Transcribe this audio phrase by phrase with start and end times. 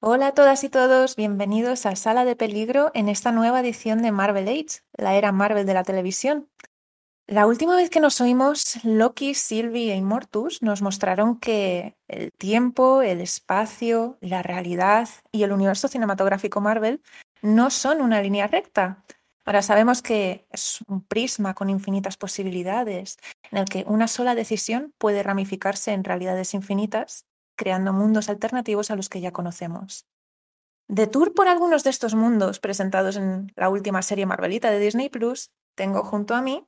[0.00, 4.12] Hola a todas y todos, bienvenidos a Sala de Peligro en esta nueva edición de
[4.12, 6.48] Marvel Age, la era Marvel de la televisión.
[7.26, 13.02] La última vez que nos oímos, Loki, Sylvie e Immortus nos mostraron que el tiempo,
[13.02, 17.02] el espacio, la realidad y el universo cinematográfico Marvel
[17.42, 19.02] no son una línea recta.
[19.44, 23.18] Ahora sabemos que es un prisma con infinitas posibilidades,
[23.50, 27.24] en el que una sola decisión puede ramificarse en realidades infinitas,
[27.58, 30.06] creando mundos alternativos a los que ya conocemos.
[30.88, 35.10] De tour por algunos de estos mundos presentados en la última serie Marvelita de Disney
[35.10, 36.66] Plus, tengo junto a mí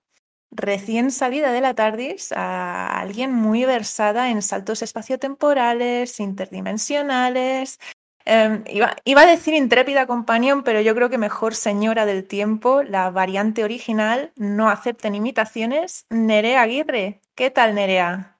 [0.50, 7.78] recién salida de la TARDIS a alguien muy versada en saltos espaciotemporales, interdimensionales.
[8.26, 12.82] Eh, iba, iba, a decir intrépida companion, pero yo creo que mejor señora del tiempo,
[12.82, 16.04] la variante original, no acepten imitaciones.
[16.10, 17.20] Nerea Aguirre.
[17.34, 18.39] ¿Qué tal, Nerea?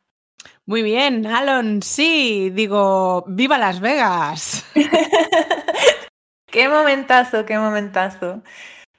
[0.71, 4.65] Muy bien, Alon, sí, digo, ¡viva Las Vegas!
[6.47, 8.41] qué momentazo, qué momentazo.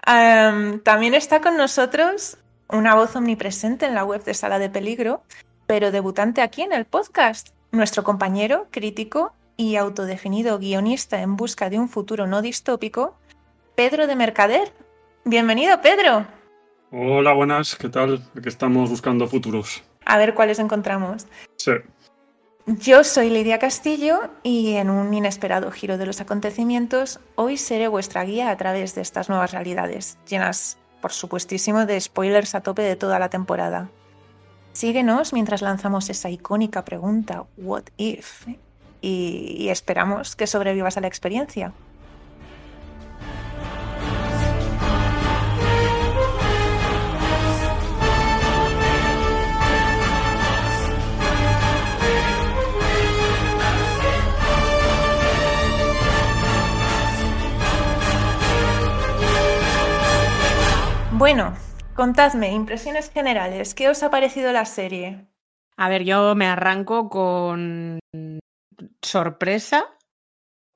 [0.05, 2.37] Um, también está con nosotros
[2.67, 5.23] una voz omnipresente en la web de Sala de Peligro,
[5.65, 11.79] pero debutante aquí en el podcast, nuestro compañero, crítico y autodefinido guionista en busca de
[11.79, 13.15] un futuro no distópico,
[13.75, 14.73] Pedro de Mercader.
[15.23, 16.27] Bienvenido, Pedro.
[16.91, 18.21] Hola, buenas, ¿qué tal?
[18.35, 19.81] Aquí estamos buscando futuros.
[20.11, 21.25] A ver cuáles encontramos.
[21.55, 21.71] Sí.
[22.65, 28.25] Yo soy Lidia Castillo y en un inesperado giro de los acontecimientos, hoy seré vuestra
[28.25, 32.97] guía a través de estas nuevas realidades, llenas por supuestísimo, de spoilers a tope de
[32.97, 33.89] toda la temporada.
[34.73, 38.47] Síguenos mientras lanzamos esa icónica pregunta, ¿What if?
[38.99, 41.71] Y, y esperamos que sobrevivas a la experiencia.
[61.21, 61.53] Bueno,
[61.93, 65.27] contadme, impresiones generales, ¿qué os ha parecido la serie?
[65.77, 67.99] A ver, yo me arranco con
[69.03, 69.85] sorpresa,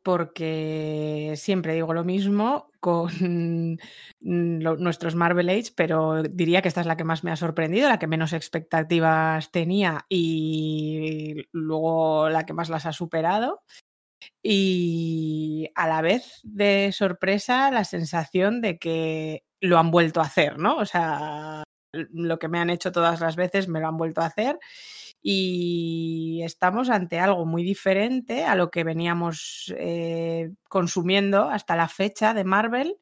[0.03, 3.09] porque siempre digo lo mismo con
[4.22, 7.97] nuestros Marvel Age, pero diría que esta es la que más me ha sorprendido, la
[7.97, 13.63] que menos expectativas tenía y luego la que más las ha superado.
[14.44, 20.58] Y a la vez de sorpresa, la sensación de que lo han vuelto a hacer,
[20.58, 20.78] ¿no?
[20.78, 24.28] O sea, lo que me han hecho todas las veces me lo han vuelto a
[24.28, 24.59] hacer
[25.22, 32.34] y estamos ante algo muy diferente a lo que veníamos eh, consumiendo hasta la fecha
[32.34, 32.98] de Marvel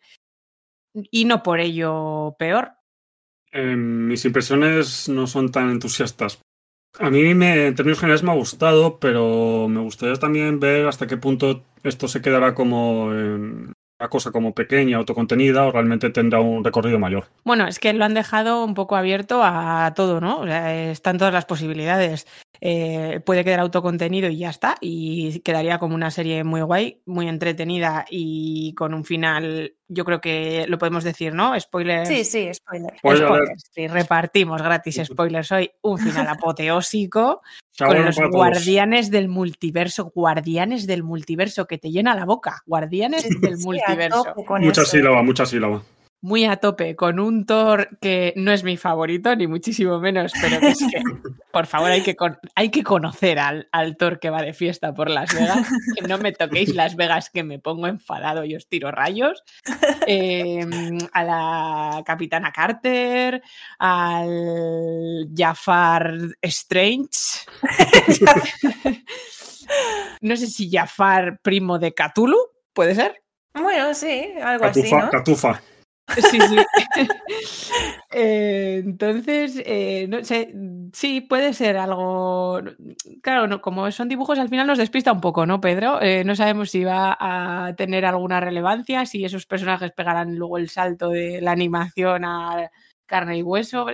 [0.94, 2.72] y no por ello peor.
[3.52, 6.40] Eh, mis impresiones no son tan entusiastas.
[7.00, 11.08] A mí me, en términos generales me ha gustado, pero me gustaría también ver hasta
[11.08, 13.12] qué punto esto se quedará como
[14.10, 17.28] cosa como pequeña, autocontenida, o realmente tendrá un recorrido mayor.
[17.44, 20.40] Bueno, es que lo han dejado un poco abierto a todo, ¿no?
[20.40, 22.28] O sea, están todas las posibilidades.
[22.62, 27.28] Eh, puede quedar autocontenido y ya está, y quedaría como una serie muy guay, muy
[27.28, 31.60] entretenida y con un final, yo creo que lo podemos decir, ¿no?
[31.60, 32.08] Spoilers.
[32.08, 32.98] Sí, sí, spoilers.
[32.98, 37.42] Spoilers, sí, repartimos gratis spoilers hoy, un final apoteósico
[37.78, 43.30] con los guardianes del multiverso, guardianes del multiverso, que te llena la boca, guardianes sí,
[43.40, 44.24] del sí, multiverso.
[44.60, 45.82] Mucha sílaba, mucha sílaba
[46.24, 50.58] muy a tope con un Thor que no es mi favorito, ni muchísimo menos, pero
[50.62, 51.04] que es que,
[51.52, 52.16] por favor, hay que,
[52.56, 55.68] hay que conocer al, al, Thor que va de fiesta por Las Vegas.
[55.94, 59.44] Que no me toquéis Las Vegas, que me pongo enfadado y os tiro rayos.
[60.08, 60.66] Eh,
[61.12, 63.44] a la Capitana Carter,
[63.80, 67.10] al Jafar Strange.
[70.22, 72.38] no sé si Jafar primo de Cthulhu,
[72.72, 73.22] ¿puede ser?
[73.54, 74.96] Bueno, sí, algo catufa, así.
[74.96, 75.10] ¿no?
[75.10, 75.62] Catufa.
[76.08, 76.58] Sí, sí.
[78.12, 80.54] eh, entonces, eh, no sé,
[80.92, 82.62] sí, puede ser algo.
[83.22, 86.02] Claro, no, como son dibujos, al final nos despista un poco, ¿no, Pedro?
[86.02, 90.70] Eh, no sabemos si va a tener alguna relevancia, si esos personajes pegarán luego el
[90.70, 92.70] salto de la animación a
[93.06, 93.88] carne y hueso.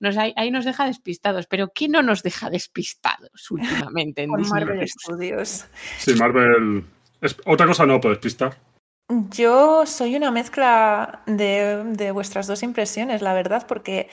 [0.00, 4.88] Nos, ahí, ahí, nos deja despistados, pero ¿qué no nos deja despistados últimamente en Marvel?
[4.88, 5.66] Studios.
[5.98, 6.84] Sí, Marvel.
[7.20, 8.71] Es, otra cosa no puede despistar.
[9.08, 14.08] Yo soy una mezcla de, vuestras dos impresiones, la verdad, porque,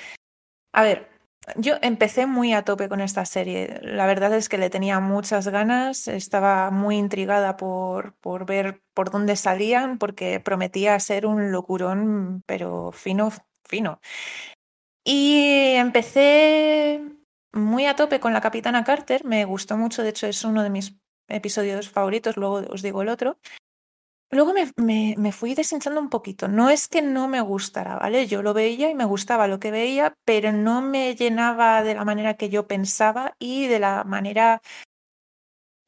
[0.73, 1.09] a ver,
[1.55, 3.79] yo empecé muy a tope con esta serie.
[3.81, 9.09] La verdad es que le tenía muchas ganas, estaba muy intrigada por, por ver por
[9.09, 13.31] dónde salían, porque prometía ser un locurón, pero fino,
[13.63, 14.01] fino.
[15.03, 17.01] Y empecé
[17.53, 20.69] muy a tope con la Capitana Carter, me gustó mucho, de hecho es uno de
[20.69, 20.95] mis
[21.27, 23.39] episodios favoritos, luego os digo el otro.
[24.31, 26.47] Luego me, me, me, fui deshinchando un poquito.
[26.47, 28.27] No es que no me gustara, ¿vale?
[28.27, 32.05] Yo lo veía y me gustaba lo que veía, pero no me llenaba de la
[32.05, 34.61] manera que yo pensaba y de la manera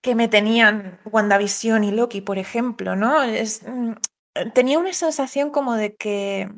[0.01, 3.19] que me tenían WandaVision y Loki, por ejemplo, ¿no?
[3.25, 3.93] Mm,
[4.53, 6.49] tenía una sensación como de que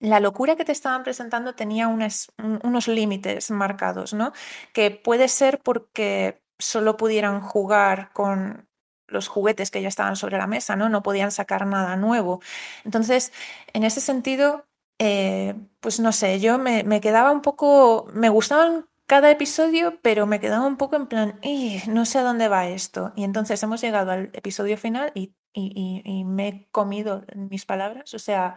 [0.00, 4.32] la locura que te estaban presentando tenía unos, unos límites marcados, ¿no?
[4.72, 8.69] Que puede ser porque solo pudieran jugar con
[9.10, 10.88] los juguetes que ya estaban sobre la mesa, ¿no?
[10.88, 12.40] No podían sacar nada nuevo.
[12.84, 13.32] Entonces,
[13.72, 14.66] en ese sentido,
[14.98, 20.40] eh, pues no sé, yo me, quedaba un poco, me gustaban cada episodio, pero me
[20.40, 21.40] quedaba un poco en plan,
[21.88, 23.12] no sé a dónde va esto.
[23.16, 28.14] Y entonces hemos llegado al episodio final y, y, y me he comido mis palabras,
[28.14, 28.56] o sea,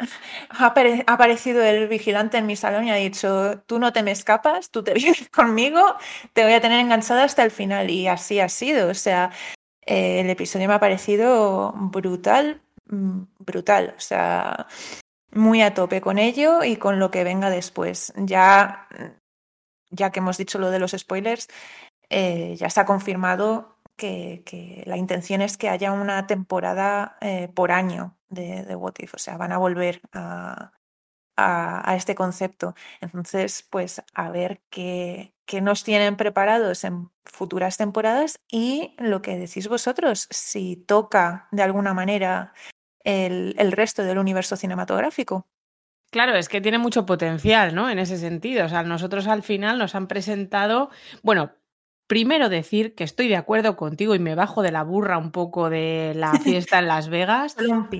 [0.50, 0.74] ha,
[1.06, 4.82] aparecido el vigilante en mi salón y ha dicho, tú no te me escapas, tú
[4.82, 5.80] te vienes conmigo,
[6.32, 7.90] te voy a tener enganchada hasta el final.
[7.90, 8.88] Y así ha sido.
[8.88, 9.30] O sea,
[9.90, 13.94] el episodio me ha parecido brutal, mm, brutal.
[13.96, 14.68] O sea,
[15.32, 18.12] muy a tope con ello y con lo que venga después.
[18.16, 18.88] Ya,
[19.90, 21.48] ya que hemos dicho lo de los spoilers,
[22.08, 27.72] eh, ya se ha confirmado que, la intención es que haya una temporada eh, por
[27.72, 29.14] año de, What If.
[29.14, 30.72] O sea, van a volver a,
[31.36, 32.74] a, este concepto.
[33.00, 39.36] Entonces, pues a ver qué, que nos tienen preparados en futuras temporadas y lo que
[39.36, 42.54] decís vosotros, si toca de alguna manera
[43.02, 45.48] el, el resto del universo cinematográfico.
[46.12, 47.90] Claro, es que tiene mucho potencial, ¿no?
[47.90, 48.64] En ese sentido.
[48.64, 50.90] O sea, nosotros al final nos han presentado,
[51.24, 51.50] bueno,
[52.06, 55.68] primero decir que estoy de acuerdo contigo y me bajo de la burra un poco
[55.68, 57.56] de la fiesta en Las Vegas,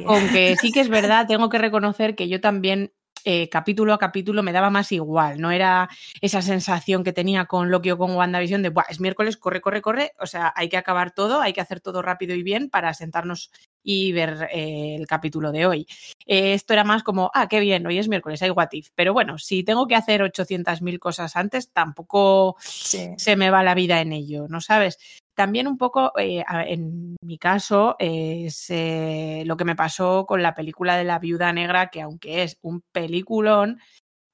[0.06, 2.92] aunque sí que es verdad, tengo que reconocer que yo también
[3.24, 5.88] eh, capítulo a capítulo me daba más igual, no era
[6.20, 10.12] esa sensación que tenía con Loki o con WandaVision de, es miércoles, corre, corre, corre,
[10.18, 13.50] o sea, hay que acabar todo, hay que hacer todo rápido y bien para sentarnos
[13.82, 15.86] y ver eh, el capítulo de hoy.
[16.26, 18.88] Eh, esto era más como, ah, qué bien, hoy es miércoles, hay what if.
[18.94, 23.10] Pero bueno, si tengo que hacer 800.000 cosas antes, tampoco sí.
[23.16, 24.98] se me va la vida en ello, ¿no sabes?
[25.34, 30.54] También un poco, eh, en mi caso, es eh, lo que me pasó con la
[30.54, 33.80] película de la viuda negra, que aunque es un peliculón,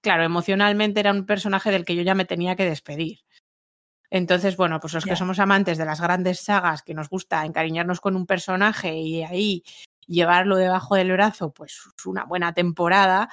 [0.03, 3.21] claro, emocionalmente era un personaje del que yo ya me tenía que despedir.
[4.11, 5.13] Entonces, bueno, pues los yeah.
[5.13, 9.23] que somos amantes de las grandes sagas, que nos gusta encariñarnos con un personaje y
[9.23, 9.65] ahí
[10.07, 13.29] llevarlo debajo del brazo, pues una buena temporada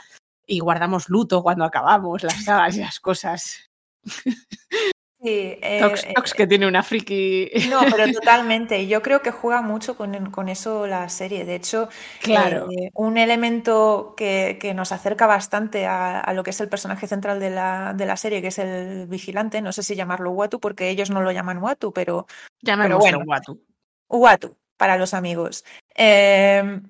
[0.46, 3.70] y guardamos luto cuando acabamos las sagas y las cosas.
[5.24, 7.50] Sí, eh, Tox, Tox, que tiene una friki.
[7.70, 8.88] No, pero totalmente.
[8.88, 11.46] Yo creo que juega mucho con, con eso la serie.
[11.46, 11.88] De hecho,
[12.22, 12.68] claro.
[12.70, 17.08] eh, un elemento que, que, nos acerca bastante a, a, lo que es el personaje
[17.08, 20.60] central de la, de la, serie, que es el vigilante, no sé si llamarlo Watu,
[20.60, 22.28] porque ellos no lo llaman Watu, pero.
[22.62, 23.62] Pero bueno, Watu.
[24.10, 25.64] Watu, para los amigos.
[25.96, 26.82] Eh,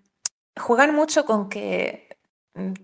[0.58, 2.18] juegan mucho con que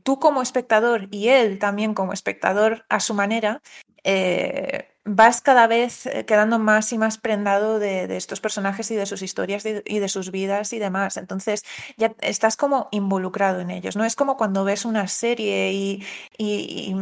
[0.03, 3.61] tú como espectador y él también como espectador a su manera
[4.03, 8.95] eh, vas cada vez eh, quedando más y más prendado de, de estos personajes y
[8.95, 11.17] de sus historias de, y de sus vidas y demás.
[11.17, 11.65] Entonces
[11.97, 14.05] ya estás como involucrado en ellos, ¿no?
[14.05, 16.05] Es como cuando ves una serie y,
[16.37, 16.95] y, y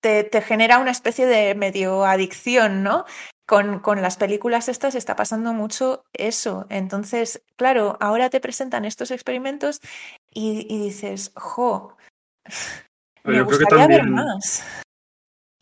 [0.00, 3.04] te, te, genera una especie de medio adicción, ¿no?
[3.46, 6.66] Con, con, las películas estas está pasando mucho eso.
[6.70, 9.80] Entonces, claro, ahora te presentan estos experimentos
[10.32, 11.96] y, y dices, jo,
[13.24, 14.00] me Yo gustaría también...
[14.00, 14.64] ver más.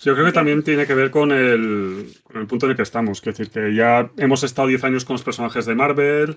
[0.02, 2.82] Yo creo que también tiene que ver con el, con el punto en el que
[2.82, 3.18] estamos.
[3.18, 6.36] Es decir, que ya hemos estado 10 años con los personajes de Marvel,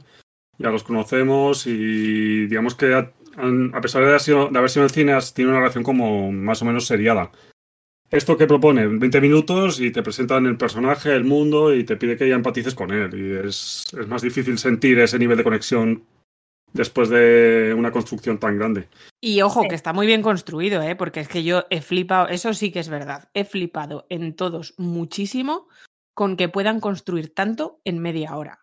[0.58, 3.12] ya los conocemos y digamos que a,
[3.74, 6.62] a pesar de haber, sido, de haber sido en cine, tiene una relación como más
[6.62, 7.32] o menos seriada.
[8.12, 12.18] Esto que propone 20 minutos y te presentan el personaje, el mundo y te pide
[12.18, 13.12] que ya empatices con él.
[13.16, 16.04] Y es, es más difícil sentir ese nivel de conexión
[16.74, 18.90] después de una construcción tan grande.
[19.22, 20.96] Y ojo, que está muy bien construido, ¿eh?
[20.96, 24.74] porque es que yo he flipado, eso sí que es verdad, he flipado en todos
[24.78, 25.68] muchísimo
[26.14, 28.60] con que puedan construir tanto en media hora.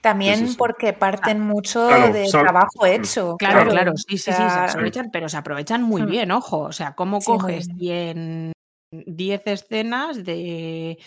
[0.00, 0.56] También sí, sí, sí.
[0.58, 2.42] porque parten mucho claro, de sal...
[2.42, 3.36] trabajo hecho.
[3.38, 6.06] Claro, claro, claro sí, sí, sí, se aprovechan, pero se aprovechan muy mm.
[6.06, 6.60] bien, ojo.
[6.60, 8.52] O sea, cómo coges y en
[8.92, 10.98] 10 escenas de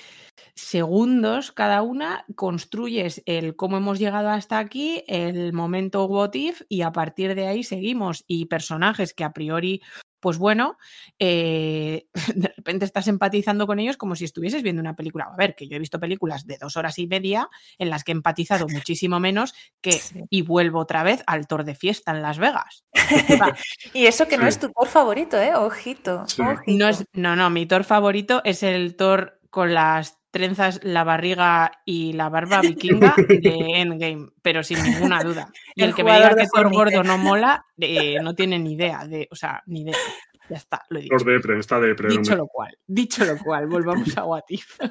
[0.56, 6.82] segundos cada una, construyes el cómo hemos llegado hasta aquí, el momento what if, y
[6.82, 8.24] a partir de ahí seguimos.
[8.28, 9.82] Y personajes que a priori,
[10.20, 10.78] pues bueno,
[11.20, 15.30] eh, de repente estás empatizando con ellos como si estuvieses viendo una película.
[15.32, 18.12] A ver, que yo he visto películas de dos horas y media en las que
[18.12, 20.24] he empatizado muchísimo menos que, sí.
[20.30, 22.84] y vuelvo otra vez al tour de fiesta en Las Vegas.
[23.94, 25.56] y eso que no es tu tour favorito, ¿eh?
[25.56, 26.28] Ojito.
[26.28, 26.42] Sí.
[26.42, 26.78] ojito.
[26.78, 31.72] No, es, no, no, mi tour favorito es el tour con las trenzas, la barriga
[31.86, 35.52] y la barba vikinga de Endgame, pero sin ninguna duda.
[35.76, 39.06] Y el, que me diga que Thor gordo no mola, eh, no tiene ni idea
[39.06, 39.96] de, o sea, ni idea.
[40.50, 41.18] Ya está, lo he dicho.
[41.26, 42.08] Depre, está depre.
[42.08, 42.38] Dicho hombre.
[42.38, 44.78] lo cual, dicho lo cual, volvamos a What If.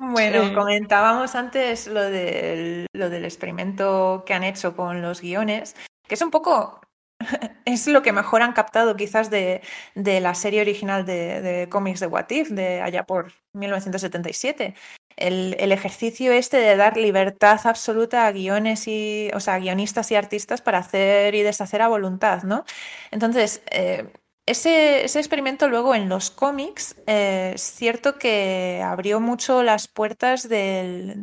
[0.00, 0.54] Bueno, Sí.
[0.54, 5.74] comentábamos antes lo del, lo del experimento que han hecho con los guiones,
[6.06, 6.80] que es un poco,
[7.64, 9.62] es lo que mejor han captado quizás de,
[9.94, 14.74] la serie original de, cómics de What If, de allá por 1977.
[15.16, 20.14] El, ejercicio este de dar libertad absoluta a guiones y, o sea, a guionistas y
[20.14, 22.64] artistas para hacer y deshacer a voluntad, ¿no?
[23.10, 24.06] Entonces, eh,
[24.48, 31.14] ese, experimento luego en los cómics eh, es cierto que abrió mucho las puertas del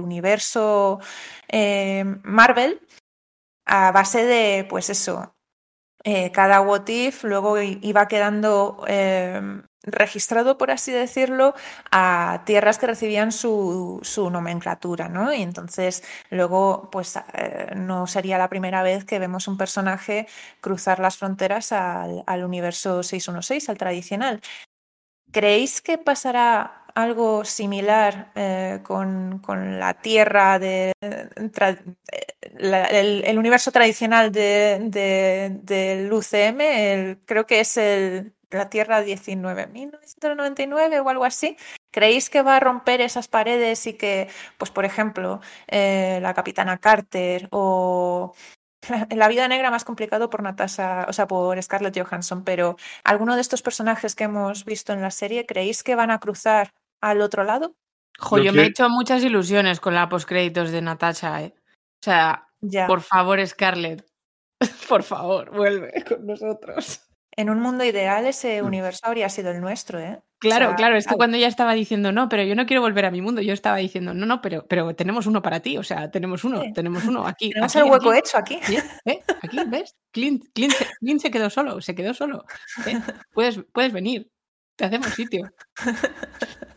[0.00, 1.00] universo
[1.48, 2.80] eh, Marvel
[3.66, 5.34] a base de, pues eso,
[6.04, 11.54] eh, cada what if luego iba quedando eh, registrado, por así decirlo,
[11.90, 15.32] a tierras que recibían su, su nomenclatura, ¿no?
[15.32, 20.26] Y entonces luego, pues eh, no sería la primera vez que vemos un personaje
[20.60, 24.40] cruzar las fronteras al, al universo 616, al tradicional.
[25.32, 31.28] ¿Creéis que pasará algo similar eh, con, con la Tierra de eh,
[32.58, 37.18] el, universo tradicional de, de- del UCM?
[37.26, 41.56] Creo que es el, la Tierra 19.999 o algo así.
[41.90, 46.78] ¿Creéis que va a romper esas paredes y que, pues por ejemplo, eh, la Capitana
[46.78, 48.34] Carter o
[49.10, 53.40] la vida negra más complicado por Natasha, o sea, por Scarlett Johansson, pero ¿alguno de
[53.40, 56.70] estos personajes que hemos visto en la serie creéis que van a cruzar
[57.10, 57.74] al otro lado?
[58.18, 61.54] Jo, Yo me he hecho muchas ilusiones con la postcréditos de Natasha, ¿eh?
[61.56, 62.86] O sea, Ya.
[62.86, 64.06] por favor, Scarlett,
[64.88, 67.00] por favor, vuelve con nosotros.
[67.36, 68.66] En un mundo ideal ese Mm.
[68.66, 70.22] universo habría sido el nuestro, ¿eh?
[70.38, 72.82] Claro, O sea, claro, es que cuando ella estaba diciendo no, pero yo no quiero
[72.82, 75.78] volver a mi mundo, yo estaba diciendo no, no, pero, pero tenemos uno para ti,
[75.78, 76.72] o sea, tenemos uno, Sí.
[76.74, 77.48] tenemos uno aquí.
[77.50, 78.18] Tenemos aquí, el hueco aquí.
[78.20, 78.58] hecho aquí.
[79.06, 79.20] ¿eh?
[79.42, 79.96] Aquí, ¿ves?
[80.12, 82.44] Clint, Clint, se- Clint se quedó solo, se quedó solo.
[82.86, 83.00] ¿eh?
[83.32, 84.30] Puedes, puedes venir,
[84.76, 85.50] te hacemos sitio.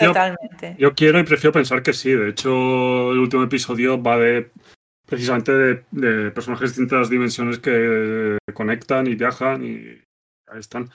[0.00, 0.76] Yo, Totalmente.
[0.78, 2.12] yo quiero y prefiero pensar que sí.
[2.12, 4.50] De hecho, el último episodio va de
[5.06, 9.78] precisamente de, de personajes de distintas dimensiones que conectan y viajan y
[10.52, 10.90] ahí están.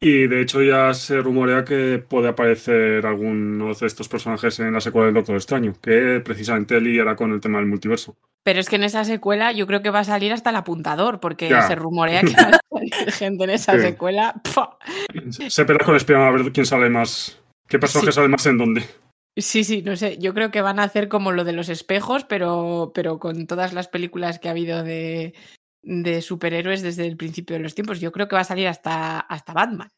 [0.00, 4.80] Y de hecho ya se rumorea que puede aparecer alguno de estos personajes en la
[4.80, 8.16] secuela del Doctor Extraño, que precisamente lidiará con el tema del multiverso.
[8.44, 11.18] Pero es que en esa secuela yo creo que va a salir hasta el apuntador,
[11.18, 11.62] porque Ya.
[11.62, 13.80] se rumorea que va a salir gente en esa Sí.
[13.80, 14.34] secuela.
[14.54, 14.78] ¡pua!
[15.48, 17.42] Se pelea con Espion a ver quién sale más.
[17.68, 18.16] ¿Qué personaje Sí.
[18.16, 18.82] sale más en dónde?
[19.36, 20.18] Sí, sí, no sé.
[20.18, 23.72] Yo creo que van a hacer como lo de los espejos, pero, pero con todas
[23.72, 25.34] las películas que ha habido de,
[25.82, 28.00] de superhéroes desde el principio de los tiempos.
[28.00, 29.88] Yo creo que va a salir hasta, hasta Batman.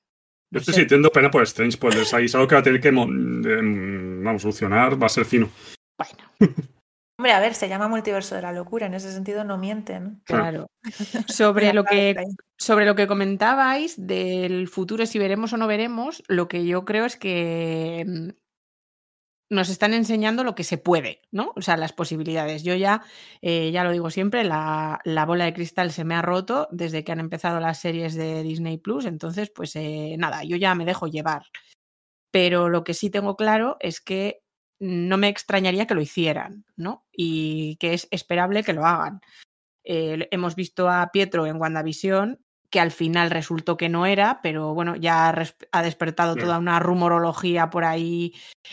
[0.53, 0.81] Yo No estoy sé.
[0.81, 4.43] sintiendo pena por Strange, pues ahí es algo que va a tener que em, vamos,
[4.43, 5.49] solucionar, va a ser fino.
[5.97, 6.31] Bueno,
[7.21, 10.23] Hombre, a ver, se llama multiverso de la locura, en ese sentido no mienten.
[10.25, 10.71] claro.
[11.29, 12.17] Sobre lo que.
[12.57, 17.05] Sobre lo que comentabais del futuro, si veremos o no veremos, lo que yo creo
[17.05, 18.29] es que mm,
[19.51, 21.53] nos están enseñando lo que se puede, ¿no?
[21.57, 22.63] O sea, las posibilidades.
[22.63, 23.03] Yo ya,
[23.43, 27.05] eh, ya lo digo siempre, la, la bola de cristal se me ha roto desde
[27.05, 30.87] que han empezado las series de Disney Plus, entonces, pues eh, nada, yo ya me
[30.87, 31.43] dejo llevar.
[32.31, 34.41] Pero lo que sí tengo claro es que
[34.81, 37.05] no me extrañaría que lo hicieran, ¿no?
[37.13, 39.21] Y que es esperable que lo hagan.
[39.85, 44.73] Eh, hemos visto a Pietro en WandaVision, que al final resultó que no era, pero
[44.75, 45.35] bueno, ya
[45.73, 46.41] ha, despertado Sí.
[46.41, 48.33] toda una rumorología por ahí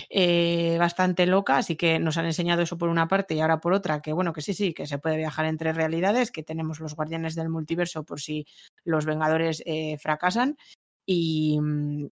[0.10, 3.74] eh, bastante loca, así que nos han enseñado eso por una parte y ahora por
[3.74, 6.96] otra, que bueno, que sí, sí, que se puede viajar entre realidades, que tenemos los
[6.96, 8.46] guardianes del multiverso por si
[8.84, 10.58] los Vengadores eh, fracasan.
[11.08, 12.08] Y, mm,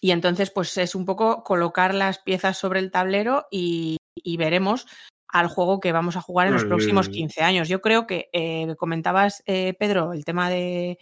[0.00, 4.86] y entonces, pues es un poco colocar las piezas sobre el tablero y, y veremos
[5.28, 7.12] al juego que vamos a jugar en los próximos eh.
[7.12, 7.68] 15 años.
[7.68, 10.98] Yo creo que eh, comentabas, eh, Pedro, el tema de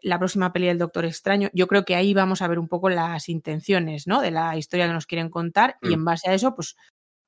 [0.00, 1.50] la próxima peli del Doctor Extraño.
[1.52, 4.20] Yo creo que ahí vamos a ver un poco las intenciones ¿no?
[4.20, 5.92] de la historia que nos quieren contar y Mm.
[5.94, 6.76] en base a eso, pues,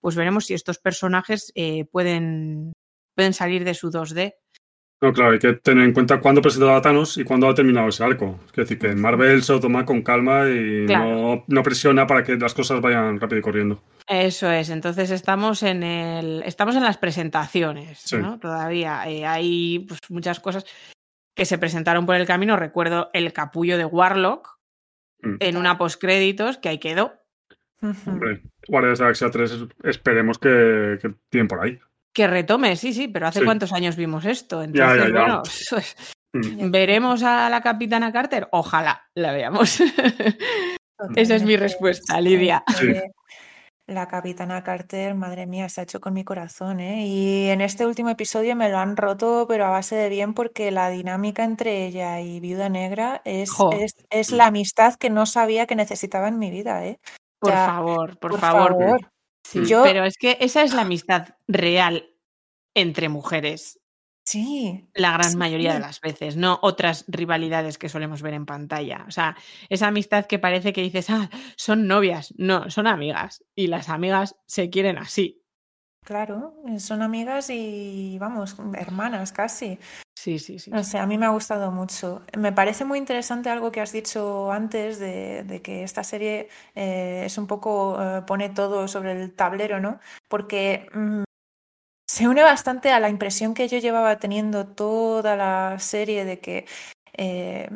[0.00, 2.72] pues veremos si estos personajes eh, pueden,
[3.16, 4.34] pueden salir de su 2D.
[5.02, 7.88] No, claro, hay que tener en cuenta cuándo presentó a Thanos y cuándo ha terminado
[7.88, 8.38] ese arco.
[8.48, 11.04] Es decir, que Marvel se lo toma con calma y Claro.
[11.10, 13.82] no, no presiona para que las cosas vayan rápido y corriendo.
[14.06, 18.18] Eso es, entonces estamos en el, estamos en las presentaciones, Sí.
[18.18, 18.38] ¿no?
[18.38, 20.66] Todavía eh, hay pues, muchas cosas
[21.34, 22.56] que se presentaron por el camino.
[22.56, 24.58] Recuerdo el capullo de Warlock
[25.22, 25.36] Mm.
[25.40, 27.12] en una postcréditos que ahí quedó.
[28.06, 31.78] Hombre, Guardianes de la Galaxia 3 es- esperemos que, que tienen por ahí.
[32.12, 33.44] Que retome, sí, sí, pero ¿hace Sí.
[33.44, 34.62] cuántos años vimos esto?
[34.64, 35.10] Ya, Entonces, ya, ya.
[35.12, 35.96] bueno, pues,
[36.32, 36.70] Mm.
[36.70, 38.46] ¿Veremos a la capitana Carter?
[38.52, 39.80] Ojalá la veamos.
[41.16, 42.62] Esa es mi respuesta, Lidia.
[42.78, 42.92] Sí.
[43.88, 47.04] La capitana Carter, madre mía, se ha hecho con mi corazón, ¿eh?
[47.04, 50.70] Y en este último episodio me lo han roto, pero a base de bien, porque
[50.70, 53.50] la dinámica entre ella y Viuda Negra es,
[53.80, 57.00] es, es la amistad que no sabía que necesitaba en mi vida, ¿eh?
[57.42, 58.68] O Por sea, favor, por, por favor.
[58.78, 59.00] favor.
[59.50, 62.10] Sí, Yo- Pero es que esa es la amistad real
[62.74, 63.80] entre mujeres,
[64.24, 68.46] Sí, la gran Sí, mayoría de las veces, no otras rivalidades que solemos ver en
[68.46, 69.04] pantalla.
[69.08, 69.36] O sea,
[69.68, 72.32] esa amistad que parece que dices, ah, son novias.
[72.36, 73.44] No, son amigas.
[73.56, 75.39] Y las amigas se quieren así.
[76.04, 79.78] Claro, son amigas y, vamos, hermanas casi.
[80.16, 80.70] Sí, sí, sí.
[80.70, 82.22] No sé, a mí me ha gustado mucho.
[82.36, 87.22] Me parece muy interesante algo que has dicho antes de, de que esta serie eh,
[87.24, 89.98] es un poco, eh, pone todo sobre el tablero, ¿no?
[90.28, 91.22] Porque mm,
[92.08, 96.66] se une bastante a la impresión que yo llevaba teniendo toda la serie de que,
[97.16, 97.68] eh,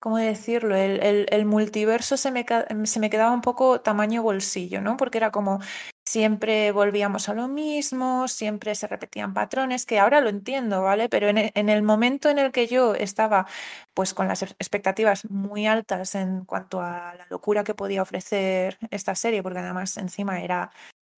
[0.00, 0.76] ¿cómo decirlo?
[0.76, 2.46] El, el- el multiverso se me,
[2.84, 4.96] se me quedaba un poco tamaño bolsillo, ¿no?
[4.96, 5.60] Porque era como
[6.08, 11.08] siempre volvíamos a lo mismo, siempre se repetían patrones, que ahora lo entiendo, ¿vale?
[11.08, 13.46] Pero en e- en el momento en el que yo estaba
[13.94, 19.14] pues con las expectativas muy altas en cuanto a la locura que podía ofrecer esta
[19.14, 20.70] serie, porque además encima era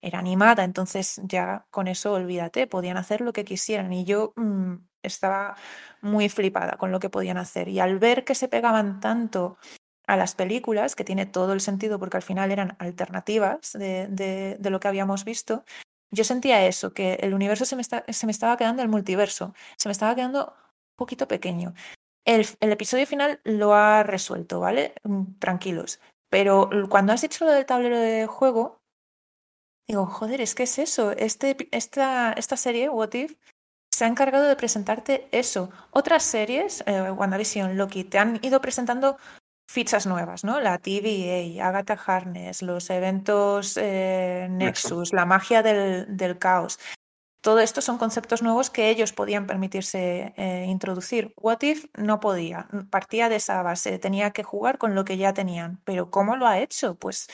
[0.02, 4.74] era animada, entonces ya con eso olvídate, podían hacer lo que quisieran y yo mm,
[5.02, 5.56] estaba
[6.00, 9.58] muy flipada con lo que podían hacer y al ver que se pegaban tanto
[10.06, 14.70] a las películas, que tiene todo el sentido porque al final eran alternativas de, de-
[14.70, 15.64] lo que habíamos visto,
[16.12, 19.54] yo sentía eso, que el universo se me, está- se me estaba quedando, el multiverso,
[19.76, 21.74] se me estaba quedando un poquito pequeño.
[22.24, 24.94] El, el episodio final lo ha resuelto, ¿vale?
[25.04, 26.00] Mm, Tranquilos.
[26.30, 28.80] Pero cuando has dicho lo del tablero de juego,
[29.88, 31.10] Digo, joder, es que es eso.
[31.12, 33.34] Este, esta, esta serie, What If,
[33.92, 35.70] se ha encargado de presentarte eso.
[35.90, 39.18] Otras series, eh, WandaVision, Loki, te han ido presentando
[39.70, 40.60] fichas nuevas, ¿no?
[40.60, 46.80] La TVA, Agatha Harkness, los eventos eh, Nexus, la magia del, del caos.
[47.40, 51.32] Todo esto son conceptos nuevos que ellos podían permitirse eh, introducir.
[51.40, 55.32] What If no podía, partía de esa base, tenía que jugar con lo que ya
[55.32, 55.80] tenían.
[55.84, 56.96] Pero ¿cómo lo ha hecho?
[56.96, 57.28] Pues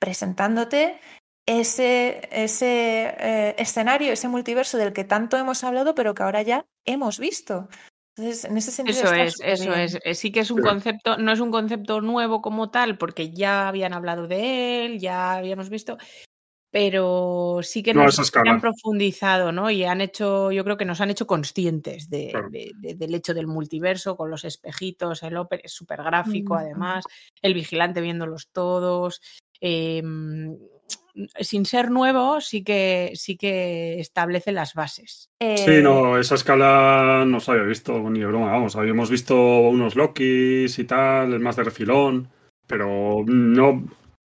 [0.00, 0.98] presentándote
[1.46, 6.64] ese, ese eh, escenario, ese multiverso del que tanto hemos hablado, pero que ahora ya
[6.86, 7.68] hemos visto.
[8.16, 9.80] Entonces, en ese sentido Eso es, eso bien.
[9.80, 9.98] es.
[10.04, 10.62] Eh, Sí que es un Sí.
[10.62, 15.32] concepto, no es un concepto nuevo como tal, porque ya habían hablado de él, ya
[15.34, 15.96] habíamos visto,
[16.70, 19.70] pero sí que No nos han profundizado, ¿no?
[19.70, 22.50] Y han hecho, yo creo que nos han hecho conscientes de, Claro.
[22.50, 26.58] de- de- del hecho del multiverso, con los espejitos, el ópera es súper gráfico, Mm,
[26.58, 27.04] además,
[27.42, 29.20] el vigilante viéndolos todos.
[29.60, 30.56] em,
[31.40, 35.30] sin ser nuevo, sí que, sí que establece las bases.
[35.40, 39.36] Sí, Eh, no, esa escala no se había visto ni de broma, vamos, habíamos visto
[39.36, 42.28] unos Lokis y tal, el más de refilón,
[42.66, 43.84] pero no,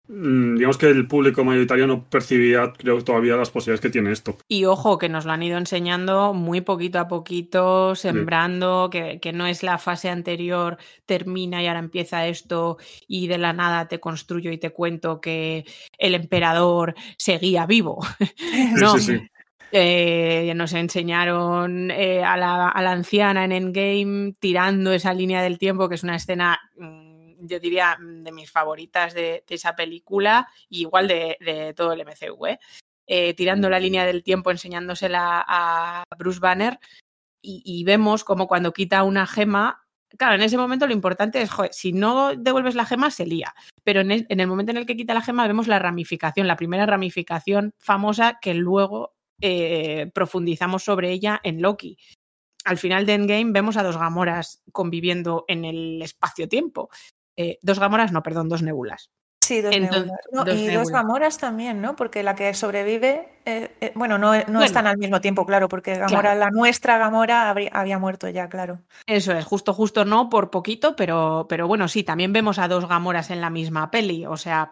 [0.07, 4.37] digamos que el público mayoritario no percibía, creo, todavía las posibilidades que tiene esto.
[4.47, 9.33] Y ojo, que nos lo han ido enseñando muy poquito a poquito, sembrando, que, que
[9.33, 13.99] no es la fase anterior, termina y ahora empieza esto y de la nada te
[13.99, 15.65] construyo y te cuento que
[15.97, 17.99] el emperador seguía vivo.
[18.47, 19.27] Sí, no, sí, sí.
[19.71, 25.57] Eh, nos enseñaron eh, a, la, a la anciana en Endgame tirando esa línea del
[25.57, 27.06] tiempo, que es una escena, mm,
[27.39, 31.93] yo diría, mm, de mis favoritas de, de esa película, y igual de, de todo
[31.93, 32.59] el MCU, ¿eh?
[33.07, 36.77] Eh, tirando la línea del tiempo, enseñándosela a Bruce Banner,
[37.41, 39.83] y, y vemos como cuando quita una gema.
[40.17, 43.53] Claro, en ese momento lo importante es, joder, si no devuelves la gema, se lía.
[43.83, 46.47] Pero en el, en el momento en el que quita la gema, vemos la ramificación,
[46.47, 51.97] la primera ramificación famosa que luego eh, profundizamos sobre ella en Loki.
[52.65, 56.89] Al final de Endgame vemos a dos Gamoras conviviendo en el espacio-tiempo.
[57.37, 59.09] Eh, dos Gamoras, no, perdón, dos Nebulas.
[59.39, 60.25] Sí, dos Entonces, Nebulas.
[60.33, 60.89] No, dos y dos.
[60.89, 61.95] Gamoras también, ¿no?
[61.95, 64.63] Porque la que sobrevive, eh, eh, bueno, no, no Bueno.
[64.63, 66.39] están al mismo tiempo, claro, porque Gamora, Claro.
[66.39, 68.81] la nuestra Gamora habría- había muerto ya, claro.
[69.05, 72.89] Eso es, justo, justo no, por poquito, pero, pero bueno, sí, también vemos a dos
[72.89, 74.25] Gamoras en la misma peli.
[74.25, 74.71] O sea,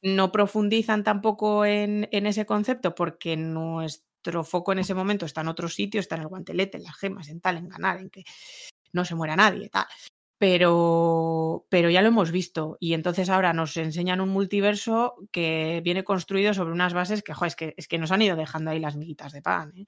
[0.00, 5.48] no profundizan tampoco en, en ese concepto porque nuestro foco en ese momento está en
[5.48, 8.24] otro sitio, está en el guantelete, en las gemas, en tal, en ganar, en que
[8.92, 9.84] no se muera nadie, tal.
[10.42, 16.02] Pero, pero ya lo hemos visto y entonces ahora nos enseñan un multiverso que viene
[16.02, 18.80] construido sobre unas bases que, jo, es que, es que nos han ido dejando ahí
[18.80, 19.72] las miguitas de pan.
[19.76, 19.86] ¿eh?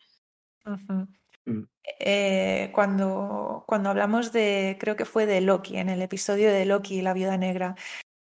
[1.45, 1.63] Mm.
[1.99, 6.99] Eh, cuando, cuando hablamos de, creo que fue de Loki, en el episodio de Loki
[6.99, 7.75] y la viuda negra,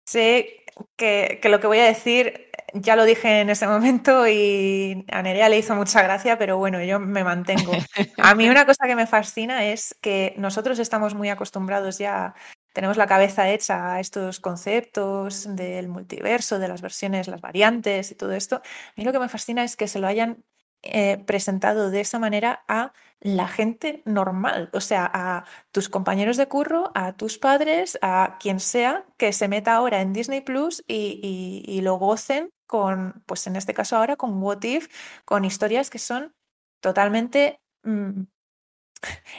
[0.06, 0.61] sé,
[0.96, 5.48] que, lo que voy a decir ya lo dije en ese momento y a Nerea
[5.48, 7.72] le hizo mucha gracia, pero bueno, yo me mantengo.
[8.18, 12.34] A mí una cosa que me fascina es que nosotros estamos muy acostumbrados ya,
[12.72, 18.14] tenemos la cabeza hecha a estos conceptos del multiverso, de las versiones, las variantes y
[18.14, 18.56] todo esto.
[18.56, 20.42] A mí lo que me fascina es que se lo hayan
[20.82, 26.48] eh, presentado de esa manera a la gente normal, o sea, a tus compañeros de
[26.48, 31.80] curro, a tus padres, a quien sea que se meta ahora en Disney Plus y,
[31.82, 34.88] lo gocen con, pues en este caso ahora con What If,
[35.24, 36.34] con historias que son
[36.80, 38.22] totalmente mmm,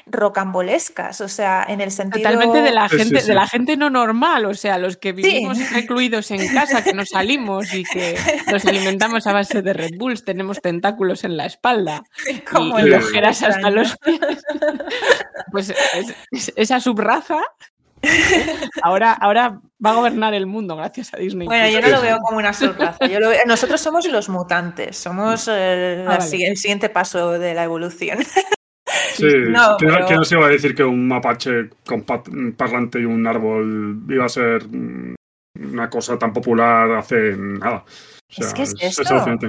[0.06, 3.28] rocambolescas, o sea, en el sentido totalmente de la gente, sí, sí, sí.
[3.28, 7.06] de la gente no normal, o sea, los que vivimos recluidos en casa, que no
[7.06, 8.18] salimos y que
[8.52, 12.04] nos alimentamos a base de Red Bulls, tenemos tentáculos en la espalda
[12.52, 14.20] Como y, y ojeras hasta los pies.
[15.52, 17.42] Pues es, es, esa subraza
[18.82, 21.48] Ahora, ahora va a gobernar el mundo gracias a Disney.
[21.48, 22.98] Bueno, yo no lo veo como una sorpresa.
[23.08, 23.32] Yo veo...
[23.46, 26.48] Nosotros somos los mutantes, somos el, ah, vale.
[26.48, 28.20] el siguiente paso de la evolución.
[29.14, 30.06] Sí, no, que, pero...
[30.06, 34.26] que, no se iba a decir que un mapache con parlante y un árbol iba
[34.26, 34.64] a ser
[35.56, 37.84] una cosa tan popular hace nada.
[37.86, 39.40] O sea, es que es, es esto.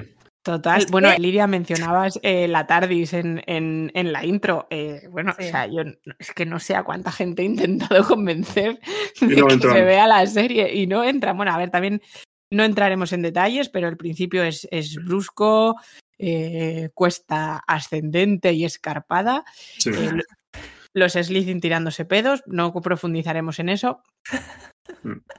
[0.44, 0.78] Total.
[0.78, 1.22] Es bueno, que...
[1.22, 4.66] Lidia, mencionabas eh, la TARDIS en, en, en la intro.
[4.68, 5.46] Eh, bueno, sí.
[5.46, 5.82] o sea, yo
[6.18, 8.78] es que no sé a cuánta gente he intentado convencer
[9.22, 11.32] de no que se vea la serie y no entra.
[11.32, 12.02] Bueno, a ver, también
[12.50, 15.76] no entraremos en detalles, pero el principio es, es brusco,
[16.18, 19.44] eh, cuesta ascendente y escarpada.
[19.78, 19.90] Sí.
[19.90, 20.22] Eh,
[20.94, 24.00] los Slithin tirándose pedos, no profundizaremos en eso.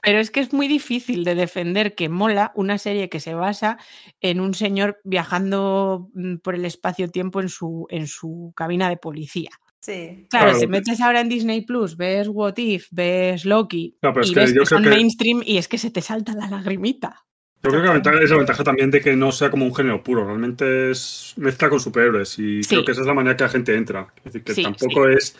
[0.01, 3.77] Pero es que es muy difícil de defender que mola una serie que se basa
[4.19, 9.51] en un señor viajando mm, por el espacio-tiempo en su, en su cabina de policía.
[9.81, 10.27] Sí.
[10.29, 14.33] Claro, claro, te metes ahora en Disney Plus, ves What If, ves Loki no, y
[14.33, 14.89] ves que, que son que...
[14.89, 17.25] mainstream y es que se te salta la lagrimita.
[17.63, 19.73] Yo creo que la ventaja es la ventaja también de que no sea como un
[19.73, 22.69] género puro, realmente es mezcla con superhéroes y sí.
[22.69, 24.07] creo que esa es la manera que la gente entra.
[24.17, 25.13] Es decir, que sí, tampoco sí.
[25.17, 25.35] es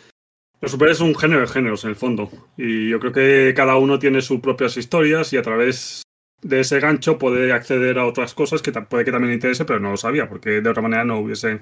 [0.61, 2.31] los superhéroes es un género de géneros en el fondo.
[2.57, 6.01] Y yo creo que cada uno tiene sus propias historias y a través
[6.41, 9.79] de ese gancho puede acceder a otras cosas que puede que también le interese, pero
[9.79, 11.61] no lo sabía, porque de otra manera no hubiese,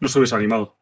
[0.00, 0.77] no se hubiese animado.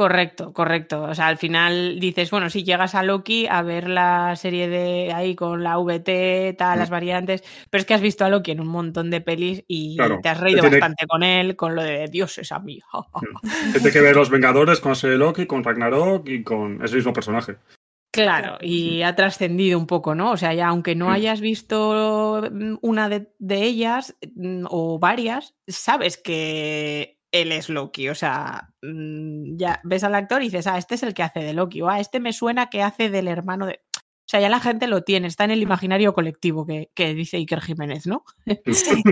[0.00, 1.02] Correcto, correcto.
[1.02, 5.12] O sea, al final dices, bueno, si llegas a Loki a ver la serie de
[5.12, 6.80] ahí con la VT, tal, mm.
[6.80, 9.98] las variantes, pero es que has visto a Loki en un montón de pelis y
[9.98, 10.76] claro, te has reído tiene...
[10.78, 12.80] bastante con él, con lo de Dios es a mí.
[13.74, 16.96] Tiene que ver los Vengadores con la serie de Loki, con Ragnarok y con ese
[16.96, 17.56] mismo personaje.
[18.10, 20.30] Claro, y ha trascendido un poco, ¿no?
[20.32, 22.40] O sea, ya aunque no hayas visto
[22.80, 28.08] una de, de ellas mm, o varias, sabes que él es Loki.
[28.08, 31.40] O sea, mm, ya ves al actor y dices, ah, este es el que hace
[31.40, 33.80] de Loki, o ah, este me suena que hace del hermano de.
[33.94, 37.36] O sea, ya la gente lo tiene, está en el imaginario colectivo que, que dice
[37.36, 38.24] Iker Jiménez, ¿no?
[38.72, 39.02] Sí.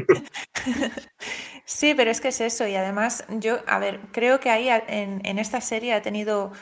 [1.64, 1.94] sí.
[1.96, 2.68] pero es que es eso.
[2.68, 6.52] Y además, yo, a ver, creo que ahí en, en esta serie ha tenido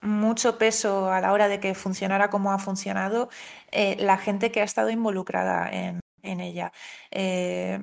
[0.00, 3.28] mucho peso a la hora de que funcionara como ha funcionado
[3.70, 6.72] eh, la gente que ha estado involucrada en, en ella.
[7.10, 7.82] Eh,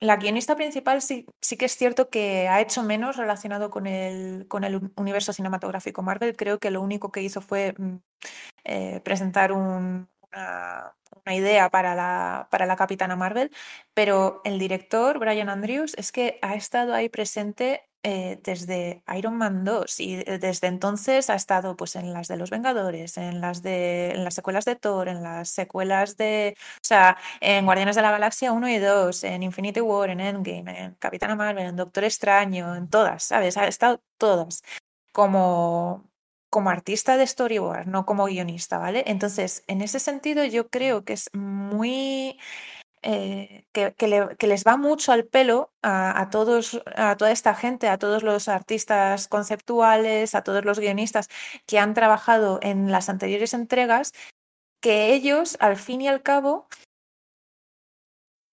[0.00, 4.46] la guionista principal sí, sí, que es cierto que ha hecho menos relacionado con el,
[4.48, 6.36] con el universo cinematográfico Marvel.
[6.36, 7.96] Creo que lo único que hizo fue mm,
[8.64, 13.50] eh, presentar un, una, una, idea para la, para la Capitana Marvel,
[13.94, 19.64] pero el director, Brian Andrews, es que ha estado ahí presente eh, desde Iron Man
[19.64, 24.12] 2 y desde entonces ha estado pues en las de los Vengadores, en las de
[24.12, 28.10] en las secuelas de Thor, en las secuelas de, o sea, en Guardianes de la
[28.10, 32.74] Galaxia 1 y 2, en Infinity War, en Endgame, en Capitana Marvel, en Doctor Extraño,
[32.74, 33.56] en todas, ¿sabes?
[33.58, 34.62] Ha estado todas
[35.12, 36.04] como
[36.50, 39.04] como artista de storyboard, no como guionista, ¿vale?
[39.06, 42.38] Entonces, en ese sentido yo creo que es muy
[43.02, 47.30] eh, que, que, le, que, les va mucho al pelo a, a, todos, a toda
[47.30, 51.28] esta gente, a todos los artistas conceptuales, a todos los guionistas
[51.66, 54.12] que han trabajado en las anteriores entregas,
[54.80, 56.66] que ellos, al fin y al cabo,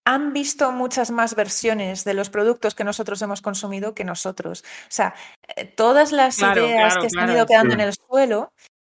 [0.05, 4.63] han visto muchas más versiones de los productos que nosotros hemos consumido que nosotros.
[4.83, 5.15] O sea,
[5.55, 7.81] eh, todas las claro, ideas claro, que se han ido quedando sí.
[7.81, 8.53] en el suelo,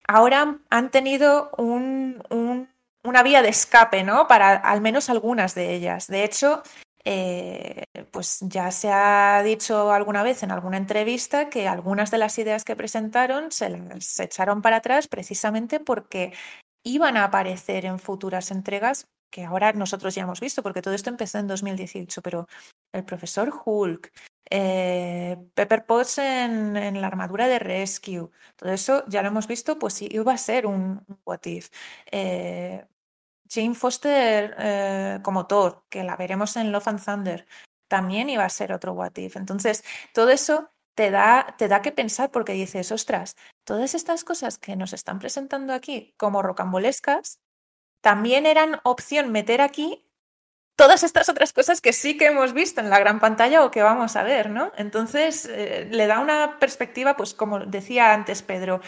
[0.05, 2.69] ahora han tenido un, un
[3.07, 4.27] una vía de escape, ¿no?
[4.27, 6.07] Para al menos algunas de ellas.
[6.07, 6.63] De hecho,
[7.05, 12.37] eh, pues ya se ha dicho alguna vez en alguna entrevista que algunas de las
[12.37, 16.33] ideas que presentaron se las echaron para atrás precisamente porque
[16.83, 21.09] iban a aparecer en futuras entregas que ahora nosotros ya hemos visto, porque todo esto
[21.09, 22.47] empezó en 2018, pero
[22.93, 24.11] el profesor Hulk,
[24.49, 30.01] eh, Pepper Potts en, la armadura de Rescue, todo eso ya lo hemos visto, pues
[30.01, 31.69] iba a ser un, un what if.
[32.11, 32.85] Eh,
[33.49, 37.47] Jane Foster eh, como Thor, que la veremos en Love and Thunder,
[37.88, 39.36] también iba a ser otro What If.
[39.36, 39.83] Entonces,
[40.13, 44.75] todo eso te da, te da que pensar porque dices, ostras, todas estas cosas que
[44.75, 47.39] nos están presentando aquí como rocambolescas,
[48.01, 50.03] también eran opción meter aquí
[50.77, 53.81] todas estas otras cosas que sí que hemos visto en la gran pantalla o que
[53.81, 54.71] vamos a ver, ¿no?
[54.77, 58.81] Entonces, eh, le da una perspectiva, pues como decía antes Pedro,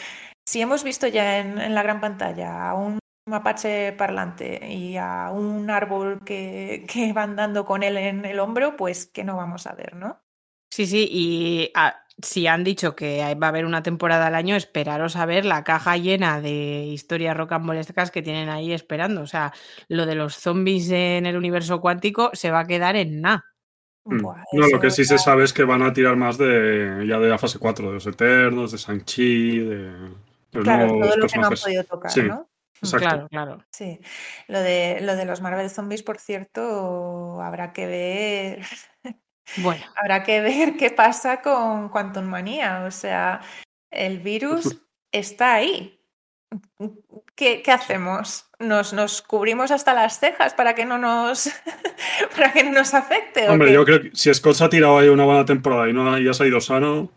[0.48, 2.99] si hemos visto ya en, en la gran pantalla a un
[3.30, 8.76] mapache parlante y a un árbol que, que va andando con él en el hombro,
[8.76, 10.22] pues que no vamos a ver, ¿no?
[10.70, 11.74] Sí, sí, y
[12.22, 15.64] si han dicho que va a haber una temporada al año, esperaros a ver la
[15.64, 19.22] caja llena de historias rocambolescas que tienen ahí esperando.
[19.22, 19.54] O sea,
[19.88, 23.46] lo de los zombies en el universo cuántico se va a quedar en nada.
[24.06, 24.22] Mm.
[24.22, 27.30] no, lo que sí se sabe es que van a tirar más de ya de
[27.30, 29.92] la fase 4, de los Eternos, de Sanchi, de
[30.52, 32.22] los claro, todo lo que no han podido tocar, sí.
[32.24, 32.50] ¿no?
[32.82, 33.08] Exacto.
[33.08, 33.66] Claro, claro.
[33.72, 34.00] Sí,
[34.48, 38.66] lo de, lo de los Marvel Zombies, por cierto, habrá que ver.
[39.58, 42.84] Bueno, habrá que ver qué pasa con Quantum Manía.
[42.86, 43.42] O sea,
[43.92, 44.78] el virus
[45.12, 45.96] está ahí.
[47.36, 48.50] ¿Qué, qué hacemos?
[48.60, 51.50] ¿Nos, ¿Nos cubrimos hasta las cejas para que no nos,
[52.36, 53.48] para que no nos afecte?
[53.48, 53.74] ¿o Hombre, qué?
[53.76, 56.28] yo creo que si Scott se ha tirado ahí una buena temporada y no y
[56.28, 57.12] ha salido sano,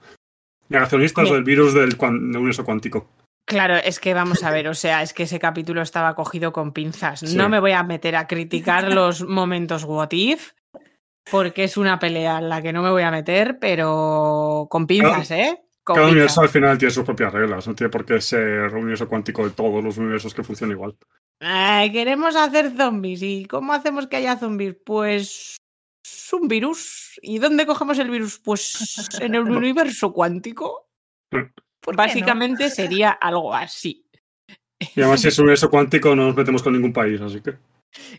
[0.69, 1.35] negacionistas Bien.
[1.37, 3.09] del virus del, cuan- del universo cuántico.
[3.45, 6.73] Claro, es que vamos a ver, o sea, es que ese capítulo estaba cogido con
[6.73, 7.21] pinzas.
[7.21, 7.37] Sí.
[7.37, 10.53] No me voy a meter a criticar los momentos what if,
[11.31, 15.31] porque es una pelea en la que no me voy a meter, pero con pinzas,
[15.31, 15.63] ¿eh?
[15.85, 16.13] Con Cada pinzas.
[16.13, 19.45] universo al final tiene sus propias reglas, no tiene por qué ser un universo cuántico
[19.45, 20.97] de todos los universos que funcionan igual.
[21.41, 23.21] Ay, queremos hacer zombies.
[23.21, 24.77] ¿Y cómo hacemos que haya zombies?
[24.85, 25.57] Pues
[26.05, 27.19] es un virus.
[27.21, 28.39] ¿Y dónde cogemos el virus?
[28.39, 30.89] Pues en el universo cuántico.
[31.95, 34.05] Básicamente sería algo así.
[34.95, 37.57] Y además si es un universo cuántico no nos metemos con ningún país, así que...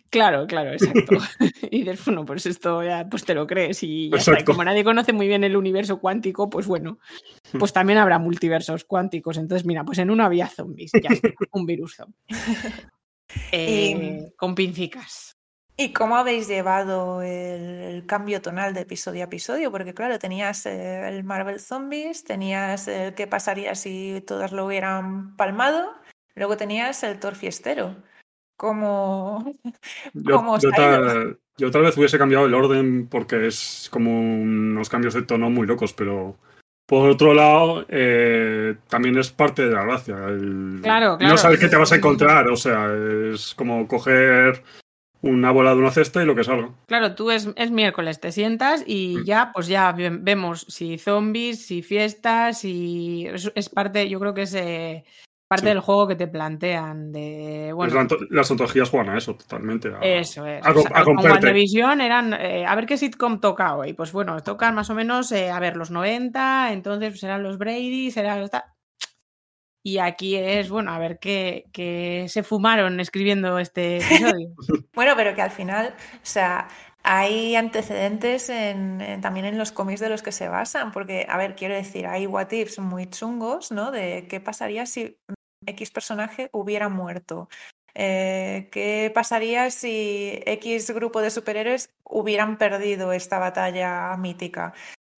[0.09, 1.17] Claro, claro, exacto.
[1.71, 4.39] y dices, bueno, pues esto ya pues te lo crees y ya está.
[4.39, 6.99] Y como nadie conoce muy bien el universo cuántico, pues bueno,
[7.57, 9.37] pues también habrá multiversos cuánticos.
[9.37, 12.15] Entonces, mira, pues en uno había zombies, ya está, un virus zombie.
[13.51, 15.35] Eh, Con pincicas.
[15.75, 19.71] ¿Y cómo habéis llevado el, el cambio tonal de episodio a episodio?
[19.71, 25.35] Porque claro, tenías eh, el Marvel Zombies, tenías el qué pasaría si todas lo hubieran
[25.35, 25.91] palmado,
[26.35, 27.95] luego tenías el Thor Fiestero.
[28.55, 29.43] ¿Cómo,
[30.13, 31.07] Yo, cómo os yo ha ido?
[31.07, 35.49] tal, yo tal vez hubiese cambiado el orden porque es como unos cambios de tono
[35.49, 36.37] muy locos, pero
[36.85, 40.15] por otro lado eh, también es parte de la gracia.
[40.27, 41.37] el- Claro, No claro.
[41.37, 42.93] sabes qué te vas a encontrar, o sea,
[43.33, 44.63] es como coger
[45.23, 46.69] una bola de una cesta y lo que salga.
[46.85, 49.23] Claro, tú es, es miércoles, te sientas y Mm.
[49.25, 54.33] ya, pues ya ve- vemos si zombies, si fiestas, si es, es parte, yo creo
[54.33, 55.05] que es eh,
[55.47, 55.69] parte Sí.
[55.69, 58.07] del juego que te plantean de Pues bueno.
[58.09, 59.89] la las ontologías juegan a eso totalmente.
[59.89, 60.65] a- Eso es.
[60.65, 61.03] a O sea, a.
[61.05, 63.93] WandaVision eran eh, a ver qué sitcom toca hoy.
[63.93, 67.57] Pues bueno, tocan más o menos eh, a ver los 90, entonces pues, serán los
[67.57, 68.11] Brady,
[68.49, 68.72] ta-
[69.83, 74.53] Y aquí es, bueno, a ver qué, qué se fumaron escribiendo este episodio.
[74.95, 76.67] Bueno, pero que al final, o sea,
[77.01, 81.35] hay antecedentes en, en- también en los cómics de los que se basan, porque, a
[81.37, 83.89] ver, quiero decir, hay what ifs muy chungos, ¿no?
[83.91, 85.17] De qué pasaría si
[85.65, 87.49] X personaje hubiera muerto.
[87.95, 94.73] Eh, ¿qué pasaría si X grupo de superhéroes hubieran perdido esta batalla mítica?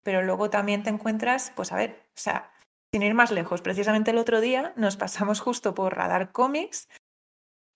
[0.04, 2.52] Pero luego también te encuentras, pues a ver, o sea,
[2.94, 6.88] sin ir más lejos, precisamente el otro día nos pasamos justo por Radar Comics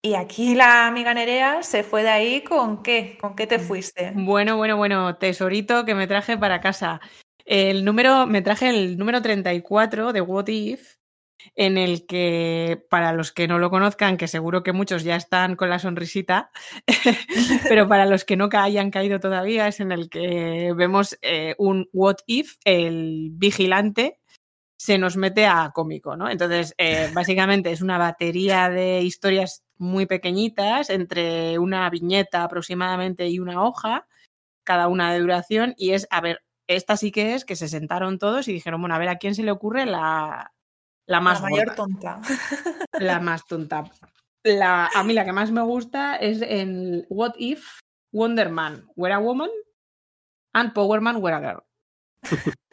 [0.01, 4.13] y aquí la amiga Nerea se fue de ahí con qué, con qué te fuiste.
[4.15, 7.01] Bueno, bueno, bueno, tesorito que me traje para casa.
[7.45, 10.99] El número, me traje el número 34 de What If,
[11.57, 15.57] en el que, para los que no lo conozcan, que seguro que muchos ya están
[15.57, 16.53] con la sonrisita,
[17.69, 21.89] pero para los que no hayan caído todavía, es en el que vemos eh, un
[21.93, 24.21] What If, el vigilante
[24.79, 26.31] se nos mete a cómico, ¿no?
[26.31, 33.39] Entonces, eh, básicamente es una batería de historias muy pequeñitas, entre una viñeta aproximadamente y
[33.39, 34.07] una hoja,
[34.65, 38.19] cada una de duración, y es, a ver, esta sí que es que se sentaron
[38.19, 40.53] todos y dijeron, bueno, a ver, ¿a quién se le ocurre la,
[41.09, 42.21] la más la mayor tonta.
[43.01, 43.85] La más tonta.
[44.43, 47.81] La, a mí la que más me gusta es en What If
[48.13, 49.51] Wonder Man Were a Woman
[50.53, 51.65] and Power Man Were a Girl.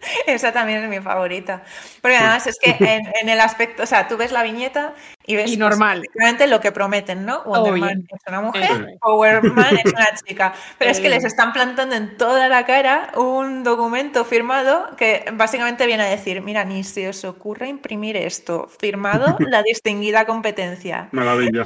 [0.27, 1.63] Esa también es mi favorita.
[2.01, 4.93] Porque además es que en, en el aspecto, o sea, tú ves la viñeta
[5.25, 6.03] Y ves Y normal.
[6.13, 7.41] pues, lo que prometen, ¿no?
[7.43, 7.85] Wonder Obvio.
[7.85, 8.99] Man es una mujer, es.
[8.99, 10.53] Power Man es una chica.
[10.77, 11.11] Pero es que Eh.
[11.11, 16.41] les están plantando en toda la cara un documento firmado que básicamente viene a decir,
[16.41, 21.09] mira, ni se os ocurra imprimir esto, firmado la distinguida competencia.
[21.11, 21.63] Maravilla.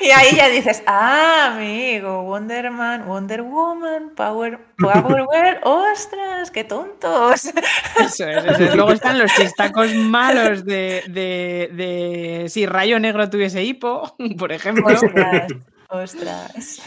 [0.00, 6.64] Y ahí ya dices, ah, amigo, Wonder Man, Wonder Woman, Power, Power Girl, ostras, qué
[6.64, 7.43] tontos.
[8.00, 8.74] Eso es, eso es.
[8.74, 14.94] Luego están los chistacos malos de, de, de si Rayo Negro tuviese hipo, por ejemplo.
[14.94, 15.52] Ostras,
[15.88, 16.82] ostras.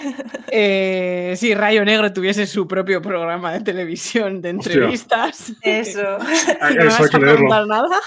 [0.52, 4.90] Eh, si Rayo Negro tuviese su propio programa de televisión de Hostia.
[4.90, 5.54] entrevistas.
[5.62, 6.02] Eso.
[6.76, 8.00] ¿No Eso hay vas a contar nada?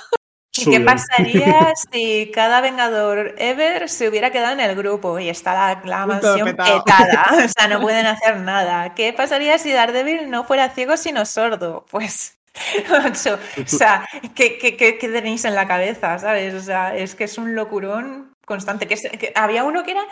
[0.56, 5.54] ¿Y qué pasaría si cada Vengador ever se hubiera quedado en el grupo y está
[5.54, 7.26] la, la mansión petada?
[7.44, 8.94] O sea, no pueden hacer nada.
[8.94, 11.86] ¿Qué pasaría si Daredevil no fuera ciego sino sordo?
[11.90, 12.39] Pues,
[12.90, 16.54] macho, o sea, ¿qué, qué, qué- qué tenéis en la cabeza, sabes?
[16.54, 18.86] O sea, es que es un locurón constante.
[18.88, 20.02] Que, es- que había uno que era...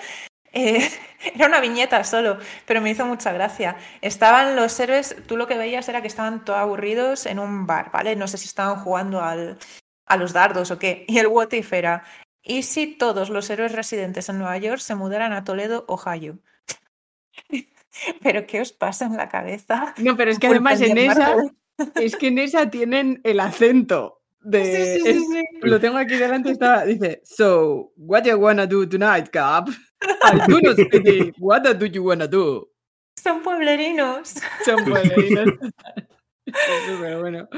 [0.53, 0.89] eh,
[1.35, 3.77] era una viñeta solo, pero me hizo mucha gracia.
[4.03, 7.91] Estaban los héroes, tú lo que veías era que estaban todos aburridos en un bar,
[7.93, 8.17] ¿vale?
[8.17, 9.59] No sé si estaban jugando al,
[10.07, 11.05] a los dardos o qué.
[11.09, 12.05] Y el what if era,
[12.43, 16.39] ¿y si todos los héroes residentes en Nueva York se mudaran a Toledo, Ohio?
[18.23, 19.95] ¿Pero qué os pasa en la cabeza?
[19.99, 21.57] No, pero es que además en esa, Marvel.
[21.97, 24.65] Es que en esa tienen el acento de.
[24.65, 25.43] Sí, sí, sí, es- sí.
[25.63, 26.55] Lo tengo aquí delante,
[26.87, 29.69] dice, So, what you wanna do tonight, Cap?
[30.23, 31.35] I do not speak it.
[31.39, 32.69] What do you wanna do?
[33.23, 34.35] Son pueblerinos.
[34.65, 35.49] Son pueblerinos.
[37.01, 37.49] Pero bueno.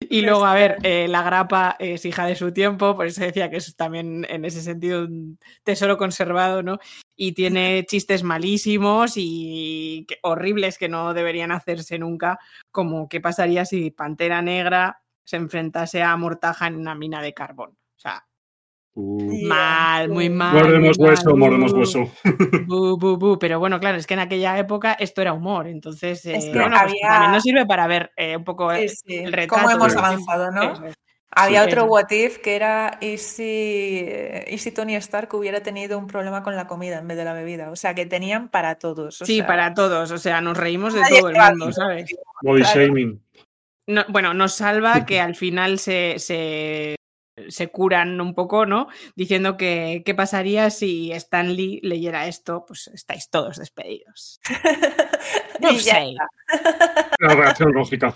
[0.00, 3.50] Y luego, a ver, eh, la grapa es hija de su tiempo, por eso decía
[3.50, 6.78] que es también en ese sentido un tesoro conservado, ¿no?
[7.16, 12.38] Y tiene chistes malísimos y que- horribles que no deberían hacerse nunca,
[12.70, 17.76] como qué pasaría si Pantera Negra se enfrentase a Mortaja en una mina de carbón.
[19.00, 19.46] Uh.
[19.46, 20.52] Mal, muy mal.
[20.54, 22.10] muy Mordemos mal, hueso, mordemos hueso.
[22.66, 23.38] bu, bu, bu.
[23.38, 26.58] Pero bueno, claro, es que en aquella época esto era humor, entonces Es eh, que
[26.58, 29.14] bueno, pues también nos sirve para ver eh, un poco Sí, sí.
[29.18, 29.62] el retrato.
[29.62, 30.84] ¿Cómo hemos avanzado, no?
[30.86, 30.94] Es.
[31.30, 31.90] Había Sí, otro eso.
[31.92, 34.08] what if que era ¿y si,
[34.48, 37.34] y si Tony Stark hubiera tenido un problema con la comida en vez de la
[37.34, 37.70] bebida?
[37.70, 39.22] O sea, que tenían para todos.
[39.22, 41.72] o Sí, sea, para todos, o sea, nos reímos de nadie todo el mundo.
[41.72, 42.10] ¿sabes?
[42.42, 42.80] Body Claro.
[42.80, 43.22] shaming.
[43.86, 46.96] No- bueno, nos salva que al final se, se,
[47.48, 48.88] se curan un poco, ¿no?
[49.14, 54.40] Diciendo que qué pasaría si Stan Lee leyera esto, pues estáis todos despedidos.
[55.60, 56.14] No sé.
[57.18, 58.14] La reacción lógica.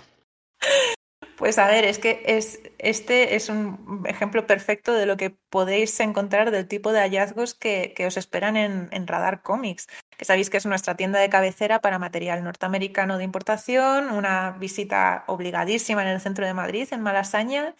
[1.35, 5.99] Pues a ver, es que es, este es un ejemplo perfecto de lo que podéis
[5.99, 10.49] encontrar del tipo de hallazgos que, que os esperan en, en Radar Comics, que sabéis
[10.49, 16.09] que es nuestra tienda de cabecera para material norteamericano de importación, una visita obligadísima en
[16.09, 17.75] el centro de Madrid, en Malasaña,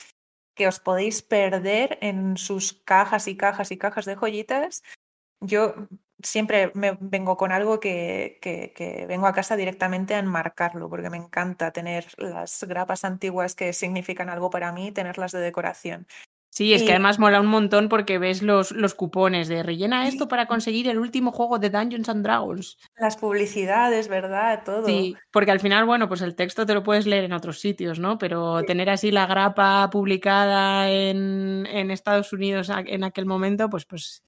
[0.56, 4.84] que os podéis perder en sus cajas y cajas y cajas de joyitas.
[5.42, 5.76] Yo
[6.24, 11.10] siempre me vengo con algo que, que- que vengo a casa directamente a enmarcarlo, porque
[11.10, 16.08] me encanta tener las grapas antiguas que significan algo para mí, tenerlas de decoración.
[16.56, 20.28] Sí, es que además mola un montón porque ves los, los cupones de rellena esto
[20.28, 22.78] para conseguir el último juego de Dungeons and Dragons.
[22.96, 24.62] Las publicidades, ¿verdad?
[24.64, 24.86] Todo.
[24.86, 27.98] Sí, porque al final, bueno, pues el texto te lo puedes leer en otros sitios,
[27.98, 28.20] ¿no?
[28.20, 28.68] Pero Sí.
[28.68, 34.22] tener así la grapa publicada en, en Estados Unidos en aquel momento, pues, pues,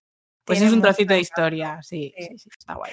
[0.46, 1.80] pues es un trocito de historia.
[1.84, 2.26] Sí, Sí.
[2.28, 2.92] sí, sí, está guay.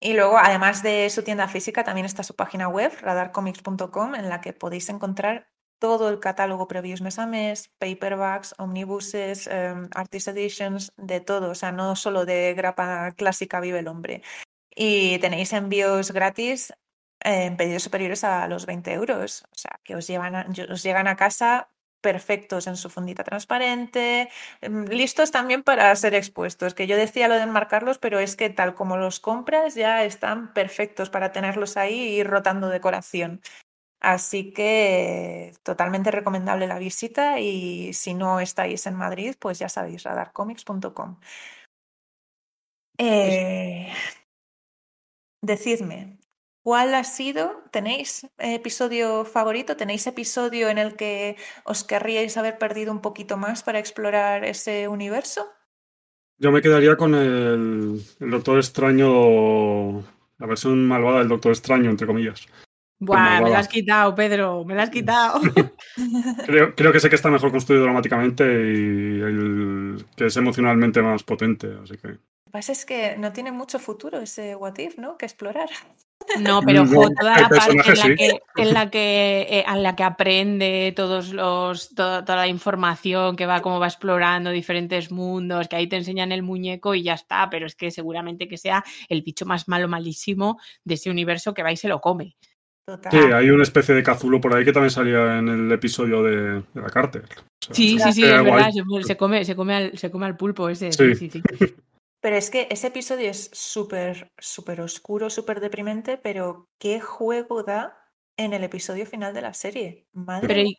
[0.00, 4.40] Y luego, además de su tienda física, también está su página web, radarcomics.com, en la
[4.40, 5.51] que podéis encontrar
[5.82, 11.50] todo el catálogo previews mes a mes, paperbacks, omnibuses, em, artist editions, de todo.
[11.50, 14.22] O sea, no solo de grapa clásica vive el hombre.
[14.76, 16.72] Y tenéis envíos gratis
[17.20, 19.44] en pedidos superiores a los 20 euros.
[19.50, 20.08] O sea, que os,
[20.70, 21.68] os llegan a casa
[22.00, 24.28] perfectos en su fundita transparente,
[24.60, 26.74] em, listos también para ser expuestos.
[26.74, 30.52] Que yo decía lo de enmarcarlos, pero es que tal como los compras ya están
[30.54, 33.40] perfectos para tenerlos ahí y ir rotando decoración.
[34.02, 40.02] Así que totalmente recomendable la visita y si no estáis en Madrid, pues ya sabéis,
[40.02, 41.20] radarcomics.com.
[42.98, 43.92] Eh,
[45.40, 46.18] decidme,
[46.64, 47.62] ¿cuál ha sido?
[47.70, 49.76] ¿Tenéis episodio favorito?
[49.76, 54.88] ¿Tenéis episodio en el que os querríais haber perdido un poquito más para explorar ese
[54.88, 55.48] universo?
[56.38, 62.08] Yo me quedaría con el, el Doctor Extraño, la versión malvada del Doctor Extraño, entre
[62.08, 62.48] comillas.
[63.04, 65.40] Buah, me la has quitado, Pedro, me la has quitado.
[66.46, 71.22] Creo, creo que sé que está mejor construido dramáticamente y el que es emocionalmente más
[71.22, 74.98] potente, así que Lo que pasa es que no tiene mucho futuro ese What If,
[74.98, 75.16] ¿no?
[75.18, 75.68] Que explorar.
[76.40, 78.14] No, pero No, jo, toda la parte en la sí.
[78.14, 83.34] que, en la que, eh, en la que aprende todos los, to- toda la información,
[83.34, 87.14] que va como va explorando diferentes mundos, que ahí te enseñan el muñeco y ya
[87.14, 91.52] está, pero es que seguramente que sea el bicho más malo, malísimo de ese universo
[91.54, 92.36] que va y se lo come.
[92.86, 93.12] Total.
[93.12, 96.62] Sí, hay una especie de cazulo por ahí que también salía en el episodio de,
[96.62, 96.86] de la.
[96.86, 99.02] O sea, Sí, sí, sí, es verdad, guay.
[99.02, 100.90] se, se come, se, come al, se come al pulpo ese.
[100.92, 101.14] Sí.
[101.14, 101.74] Sí, sí, sí.
[102.20, 107.98] Pero es que ese episodio es súper, súper oscuro, súper deprimente, pero qué juego da
[108.36, 110.06] en el episodio final de la serie.
[110.12, 110.76] Madre Pero mía.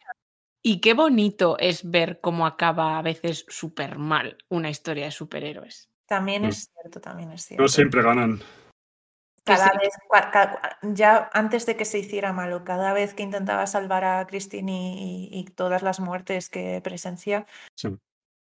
[0.61, 5.11] y, y qué bonito es ver cómo acaba a veces súper mal una historia de
[5.11, 5.89] superhéroes.
[6.07, 6.45] También Mm.
[6.45, 7.61] es cierto, también es cierto.
[7.63, 8.39] No siempre ganan.
[9.43, 9.77] Cada sí.
[9.77, 9.91] vez,
[10.95, 15.29] ya antes de que se hiciera malo, cada vez que intentaba salvar a Christine y,
[15.31, 17.45] y- y todas las muertes que presencia,
[17.77, 17.89] Sí.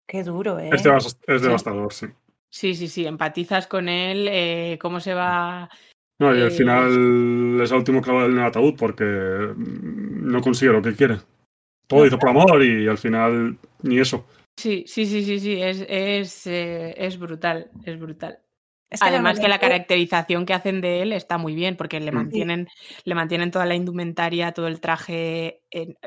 [0.08, 0.70] qué duro, ¿eh?
[0.72, 2.08] Es, devas- es devastador, sí.
[2.50, 5.70] Sí, sí, sí, empatizas con él, eh, cómo se va...
[6.18, 10.40] No, y al Eh, final es el último clavo en el ataúd porque mm, no
[10.42, 11.18] consigue lo que quiere.
[11.88, 14.26] Todo hizo por amor y al final ni eso.
[14.58, 18.40] Sí, sí, sí, sí, sí, es, es, eh, es brutal, es brutal.
[18.90, 22.12] Es que Además que la caracterización que hacen de él está muy bien, porque le
[22.12, 22.16] Mm.
[22.16, 22.68] mantienen,
[23.04, 25.98] le mantienen toda la indumentaria, todo el traje en-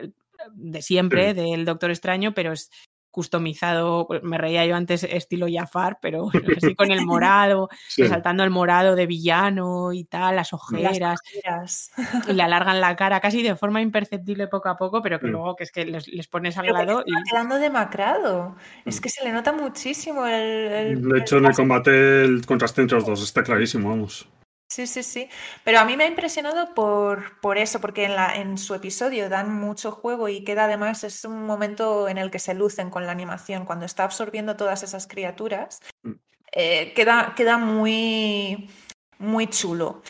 [0.55, 2.71] de siempre del Doctor Extraño, pero es
[3.11, 8.03] customizado, me reía yo antes estilo Jafar, pero así con el morado, Sí.
[8.03, 11.91] resaltando el morado de villano y tal, las las ojeras,
[12.29, 15.33] y le alargan la cara casi de forma imperceptible poco a poco, pero que Sí.
[15.33, 18.57] luego que es que les, les pones al Pero que lado y está quedando demacrado.
[18.85, 19.03] Es Mm.
[19.03, 20.33] que se le nota muchísimo el...
[20.73, 24.29] el- De hecho, en el combate el contraste entre los dos está clarísimo, vamos.
[24.71, 25.29] Sí, sí, sí.
[25.65, 29.31] Pero a mí me ha impresionado por, por eso, porque en, la, en su episodio
[29.31, 33.07] dan mucho juego y queda además, es un momento en el que se lucen con
[33.07, 36.13] la animación, cuando está absorbiendo todas esas criaturas, Mm.
[36.53, 38.71] eh, queda, queda muy,
[39.19, 40.03] muy chulo.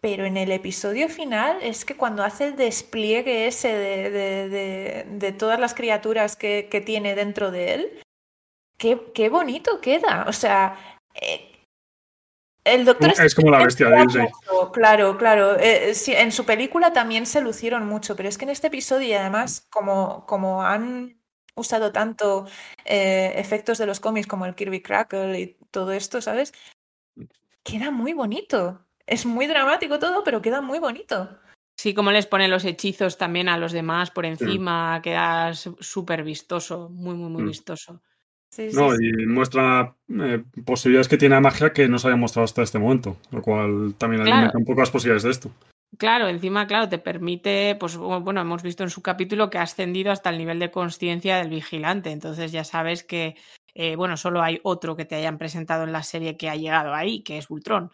[0.00, 5.04] Pero en el episodio final es que cuando hace el despliegue ese de, de- de-
[5.08, 8.00] de todas las criaturas que, que tiene dentro de él,
[8.78, 10.26] qué, qué bonito queda.
[10.28, 10.78] O sea,
[11.14, 11.50] eh,
[12.64, 14.28] el doctor Es como la bestia de Disney.
[14.72, 15.56] Claro, Claro.
[15.58, 19.08] Eh, sí, en su película también se lucieron mucho, pero es que en este episodio,
[19.08, 21.18] y además, como, como han
[21.54, 22.46] usado tanto
[22.84, 26.52] eh, efectos de los cómics como el Kirby Crackle y todo esto, ¿sabes?
[27.62, 28.80] Queda muy bonito.
[29.06, 31.38] Es muy dramático todo, pero queda muy bonito.
[31.76, 36.88] Sí, como les ponen los hechizos también a los demás por encima, queda súper vistoso,
[36.88, 37.46] muy, muy, muy Mm.
[37.48, 38.00] vistoso.
[38.54, 39.08] Sí, No, sí.
[39.08, 42.78] y muestra eh, posibilidades que tiene la magia que no se había mostrado hasta este
[42.78, 44.36] momento, lo cual también Claro.
[44.36, 45.50] alimenta un poco las posibilidades de esto.
[45.98, 50.12] Claro, encima, claro, te permite, pues bueno, hemos visto en su capítulo que ha ascendido
[50.12, 53.36] hasta el nivel de conciencia del vigilante, entonces ya sabes que,
[53.74, 56.94] eh, bueno, solo hay otro que te hayan presentado en la serie que ha llegado
[56.94, 57.90] ahí, que es Ultron.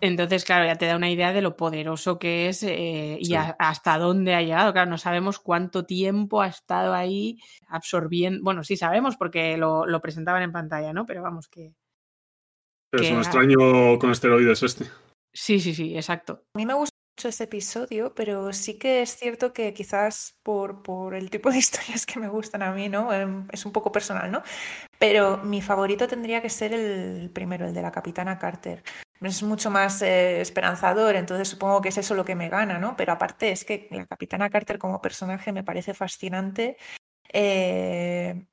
[0.00, 3.34] Entonces, claro, ya te da una idea de lo poderoso que es eh, y Sí.
[3.34, 4.72] a- hasta dónde ha llegado.
[4.72, 8.42] Claro, no sabemos cuánto tiempo ha estado ahí absorbiendo.
[8.42, 11.06] Bueno, sí sabemos porque lo, lo presentaban en pantalla, ¿no?
[11.06, 11.72] Pero vamos que.
[12.92, 14.86] Es Que- un extraño con esteroides este.
[15.32, 16.44] Sí, sí, sí, exacto.
[16.54, 20.82] A mí me gusta mucho ese episodio, pero sí que es cierto que quizás por,
[20.82, 23.12] por el tipo de historias que me gustan a mí, ¿no?
[23.12, 24.42] Em, Es un poco personal, ¿no?
[24.98, 28.82] Pero mi favorito tendría que ser el primero, el de la Capitana Carter.
[29.20, 32.96] Es mucho más eh, esperanzador, entonces supongo que es eso lo que me gana, ¿no?
[32.96, 36.76] Pero aparte es que la Capitana Carter como personaje me parece fascinante.
[37.32, 38.46] Eh,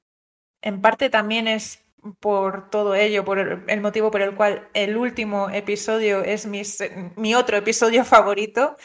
[0.61, 1.84] en parte también es
[2.20, 7.57] por todo ello, por el, motivo por el cual el último episodio es mi otro
[7.57, 8.76] episodio favorito,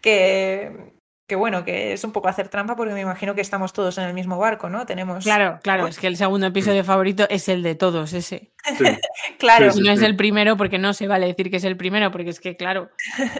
[0.00, 0.99] que,
[1.30, 4.04] que bueno, que es un poco hacer trampa porque me imagino que estamos todos en
[4.04, 4.84] el mismo barco, ¿no?
[4.84, 5.22] Tenemos...
[5.22, 8.50] Claro, claro, es que el segundo episodio favorito es el de todos, ese.
[8.76, 8.84] Sí.
[9.38, 11.76] Claro, Sí, Y no es el primero porque no se vale decir que es el
[11.76, 12.90] primero, porque es que, claro.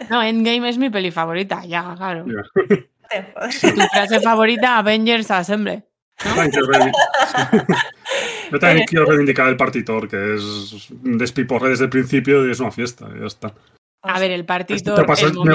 [0.09, 2.23] No, Endgame es mi peli favorita, ya, claro.
[2.23, 2.87] Joder.
[3.59, 5.83] Tu frase favorita, Avengers Assemble.
[8.51, 12.61] Yo también quiero reivindicar el partitor, que es un despiporre desde el principio y es
[12.61, 13.53] una fiesta, y ya está.
[14.03, 14.95] A ver, el partido.
[14.95, 15.05] Me lo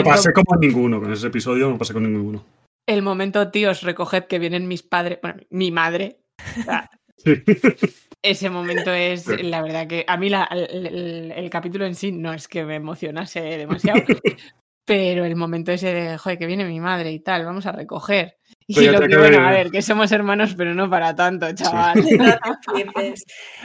[0.05, 2.44] pasé, me como ninguno, con ese episodio no me pasé con ninguno.
[2.88, 6.20] el momento, tíos, recoged que vienen mis padres, bueno, mi madre.
[6.61, 7.42] O sea, Sí.
[8.22, 9.38] ese momento es, Sí.
[9.44, 12.64] la verdad que a mí la- el, el- el capítulo en sí no es que
[12.64, 14.03] me emocionase demasiado,
[14.84, 18.36] pero el momento ese de, joder, que viene mi madre y tal, vamos a recoger.
[18.68, 21.53] Y Pero lo que, que bueno, a ver, que somos hermanos, pero no para tanto,
[21.55, 22.05] chaval.
[22.18, 22.24] No.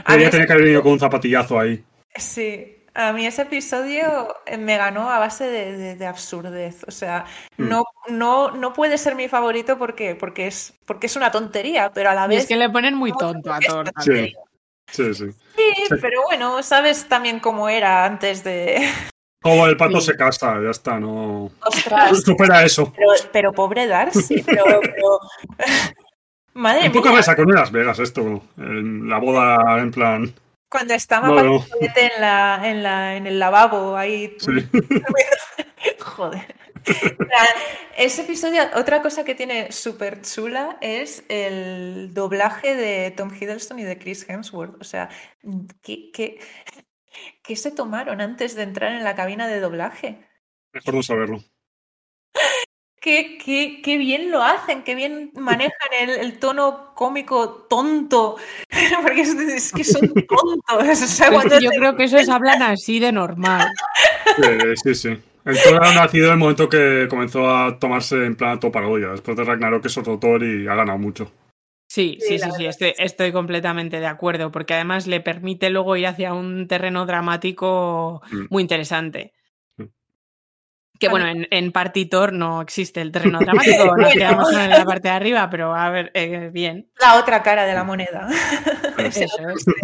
[0.06, 1.84] A ese- tenía que haber venido con un zapatillazo ahí.
[2.16, 6.84] Sí, a mí ese episodio eh, me ganó a base de, de- de absurdez.
[6.88, 7.26] O sea,
[7.58, 7.68] Mm.
[7.70, 12.10] no, no, no puede ser mi favorito porque, porque, es, porque es una tontería, pero
[12.10, 14.34] a la Y vez es que le ponen muy tonto a una Sí.
[14.92, 15.26] Sí, sí.
[15.56, 18.82] Sí, pero bueno, sabes también cómo era antes de.
[19.42, 21.50] Como el pato se casa, ya está, no.
[21.66, 22.22] Ostras.
[22.26, 22.92] Supera eso.
[22.96, 24.64] Pero, pero pobre Darcy, pero.
[24.82, 25.20] pero...
[26.54, 27.18] Madre Un poco mía.
[27.18, 30.34] me sacó en Las Vegas esto, en la boda en plan.
[30.72, 34.38] Cuando estaba No, en, la, en, la, en el lavabo ahí.
[34.40, 34.52] Sí.
[36.00, 36.56] Joder.
[37.98, 43.84] Ese episodio, otra cosa que tiene súper chula es el doblaje de Tom Hiddleston y
[43.84, 44.80] de Chris Hemsworth.
[44.80, 45.10] O sea,
[45.82, 46.40] ¿qué, qué,
[47.44, 50.26] qué se tomaron antes de entrar en la cabina de doblaje?
[50.72, 51.44] Mejor no saberlo.
[53.02, 58.36] Qué, qué, qué bien lo hacen, qué bien manejan el, el tono cómico tonto,
[59.02, 61.02] porque es, es que son tontos.
[61.02, 63.68] O sea, cuando yo te- creo que esos hablan así de normal.
[64.38, 65.18] Eh, sí, sí.
[65.43, 69.08] El Thor ha nacido en el momento que comenzó a tomarse en plan todo parodia.
[69.10, 71.32] Después de Ragnarok es otro Thor y ha ganado mucho.
[71.89, 72.95] Sí, Sí, sí, sí, sí, estoy, sí.
[72.99, 78.45] estoy completamente de acuerdo, porque además le permite luego ir hacia un terreno dramático Mm.
[78.49, 79.34] muy interesante.
[81.02, 84.12] Que bueno, en, en Partitor no existe el terreno dramático, nos Bueno.
[84.12, 86.89] quedamos en la parte de arriba, pero a ver, eh, bien.
[86.99, 88.30] la otra cara de la moneda.
[88.97, 89.66] Eso es.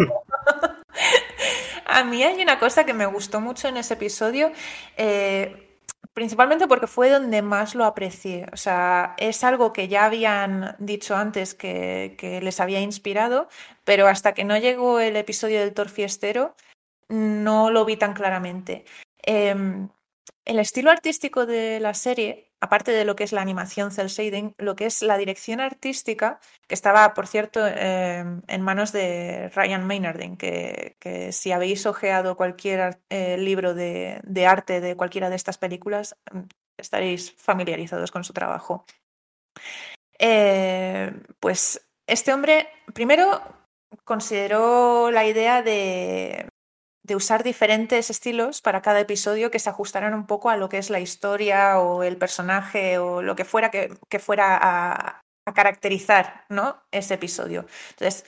[1.86, 4.52] A mí hay una cosa que me gustó mucho en ese episodio,
[4.96, 5.78] eh,
[6.12, 8.46] principalmente porque fue donde más lo aprecié.
[8.52, 13.48] O sea, es algo que ya habían dicho antes que, que les había inspirado,
[13.84, 16.54] pero hasta que no llegó el episodio del Thor Fiestero,
[17.08, 18.84] no lo vi tan claramente.
[19.22, 19.88] Em,
[20.48, 24.54] el estilo artístico de la serie, aparte de lo que es la animación cel shading,
[24.56, 29.86] lo que es la dirección artística, que estaba, por cierto, eh, en manos de Ryan
[29.86, 35.36] Maynarding, que, que si habéis ojeado cualquier eh, libro de, de arte de cualquiera de
[35.36, 36.40] estas películas, mm,
[36.78, 38.86] estaréis familiarizados con su trabajo.
[40.18, 43.42] Eh, pues este hombre, primero,
[44.04, 46.48] consideró la idea de,
[47.08, 50.78] de usar diferentes estilos para cada episodio que se ajustaran un poco a lo que
[50.78, 55.20] es la historia o el personaje o lo que fuera que, que fuera a,
[55.54, 56.76] caracterizar ¿no?
[56.92, 57.64] ese episodio.
[57.92, 58.26] Entonces,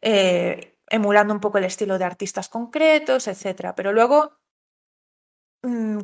[0.00, 3.74] eh, emulando un poco el estilo de artistas concretos, etcétera.
[3.74, 4.37] Pero luego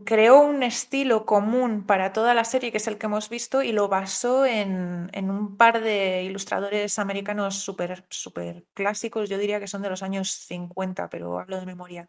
[0.05, 3.73] creó un estilo común para toda la serie, que es el que hemos visto, y
[3.73, 9.69] lo basó en, en un par de ilustradores americanos súper súper clásicos, yo diría que
[9.69, 12.09] son de los años 50, pero hablo de memoria,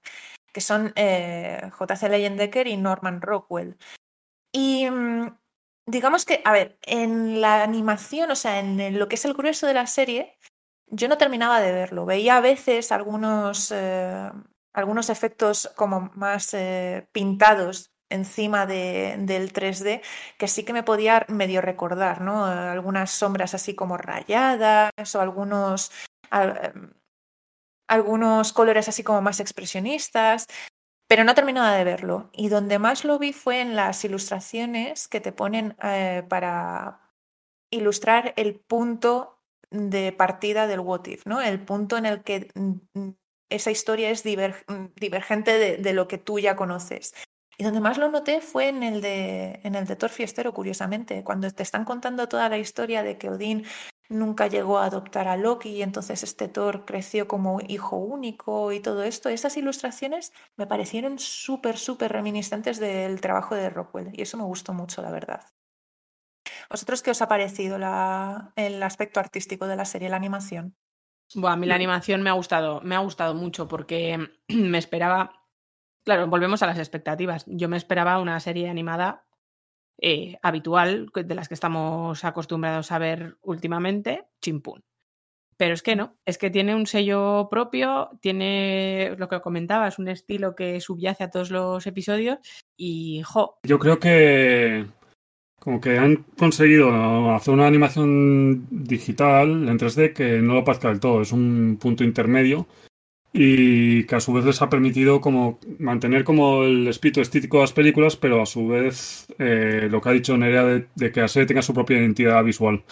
[0.52, 2.10] que son eh, J.C.
[2.10, 3.78] Leyendecker y Norman Rockwell.
[4.52, 5.38] Y mm,
[5.86, 9.68] digamos que, a ver, en la animación, o sea, en lo que es el grueso
[9.68, 10.38] de la serie,
[10.88, 12.06] yo no terminaba de verlo.
[12.06, 14.32] Veía a veces algunos, eh,
[14.76, 20.02] algunos efectos como más eh, pintados encima de- del 3D
[20.38, 22.46] que sí que me podía medio recordar, ¿no?
[22.46, 25.92] Algunas sombras así como rayadas o algunos,
[26.30, 26.94] al- em,
[27.88, 30.48] algunos colores así como más expresionistas.
[31.08, 32.30] Pero no terminaba de verlo.
[32.34, 37.02] Y donde más lo vi fue en las ilustraciones que te ponen eh, para
[37.72, 39.40] ilustrar el punto
[39.72, 41.42] de partida del What If, ¿no?
[41.42, 43.10] El punto en el que mm,
[43.50, 47.14] esa historia es mm, divergente de, de lo que tú ya conoces.
[47.58, 51.24] Y donde más lo noté fue en el de, en el de Thor Fiestero, curiosamente,
[51.24, 53.64] cuando te están contando toda la historia de que Odín
[54.10, 58.82] nunca llegó a adoptar a Loki y entonces este Thor creció como hijo único y
[58.82, 59.30] todo esto.
[59.30, 64.74] Esas ilustraciones me parecieron súper, súper reminiscentes del trabajo de Rockwell y eso me gustó
[64.74, 65.42] mucho, la verdad.
[66.72, 70.76] ¿Vosotros qué os ha parecido la- el aspecto artístico de la serie, la animación?
[71.34, 75.32] Buah, a mí la animación me ha gustado, me ha gustado mucho porque me esperaba,
[76.04, 77.46] claro, volvemos a las expectativas.
[77.48, 79.26] Yo me esperaba una serie animada
[80.02, 84.84] eh, habitual, de las que estamos acostumbrados a ver últimamente, chimpún.
[85.58, 90.10] Pero es que no, es que tiene un sello propio, tiene lo que comentabas, un
[90.10, 92.40] estilo que subyace a todos los episodios
[92.76, 94.86] y, jo, Yo creo que
[95.66, 101.00] como que han conseguido hacer una animación digital en 3D que no lo parezca del
[101.00, 102.68] todo, es un punto intermedio
[103.34, 107.64] y que a su vez les ha permitido como mantener como el espíritu estético de
[107.64, 111.22] las películas, pero a su vez eh, lo que ha dicho Nerea de, de que
[111.22, 112.84] la serie tenga su propia identidad visual.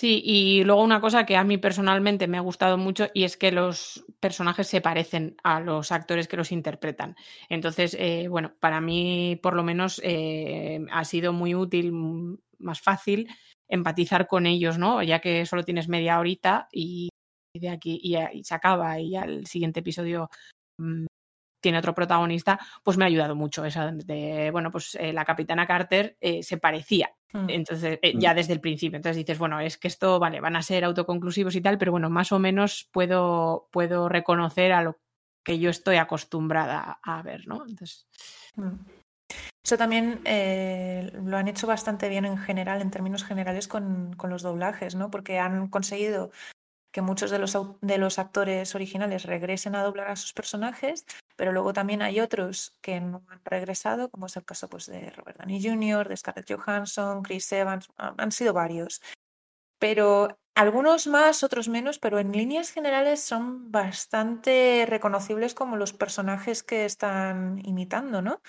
[0.00, 3.36] Sí, y luego una cosa que a mí personalmente me ha gustado mucho y es
[3.36, 7.16] que los personajes se parecen a los actores que los interpretan.
[7.50, 11.92] Entonces, eh, bueno, para mí por lo menos eh, ha sido muy útil,
[12.58, 13.28] más fácil
[13.68, 15.02] empatizar con ellos, ¿no?
[15.02, 17.10] Ya que solo tienes media horita y
[17.54, 20.30] de aquí y, se acaba y al siguiente episodio
[20.78, 21.04] mm,
[21.62, 25.66] tiene otro protagonista, pues me ha ayudado mucho esa de, bueno, pues eh, la capitana
[25.66, 27.10] Carter eh, se parecía.
[27.32, 28.96] Entonces, eh, ya desde el principio.
[28.96, 32.10] Entonces dices, bueno, es que esto, vale, van a ser autoconclusivos y tal, pero bueno,
[32.10, 34.98] más o menos puedo, puedo reconocer a lo
[35.44, 37.64] que yo estoy acostumbrada a ver, ¿no?
[37.66, 38.06] Entonces.
[38.56, 38.78] Hmm.
[39.64, 44.30] Eso también eh, lo han hecho bastante bien en general, en términos generales, con, con,
[44.30, 45.10] los doblajes, ¿no?
[45.10, 46.30] Porque han conseguido
[46.92, 51.06] que muchos de los, de los actores originales regresen a doblar a sus personajes,
[51.40, 55.08] pero luego también hay otros que no han regresado, como es el caso pues, de
[55.08, 59.00] Robert Downey Jr., de Scarlett Johansson, Chris Evans, han sido varios.
[59.78, 66.62] Pero algunos más, otros menos, pero en líneas generales son bastante reconocibles como los personajes
[66.62, 68.42] que están imitando, ¿no?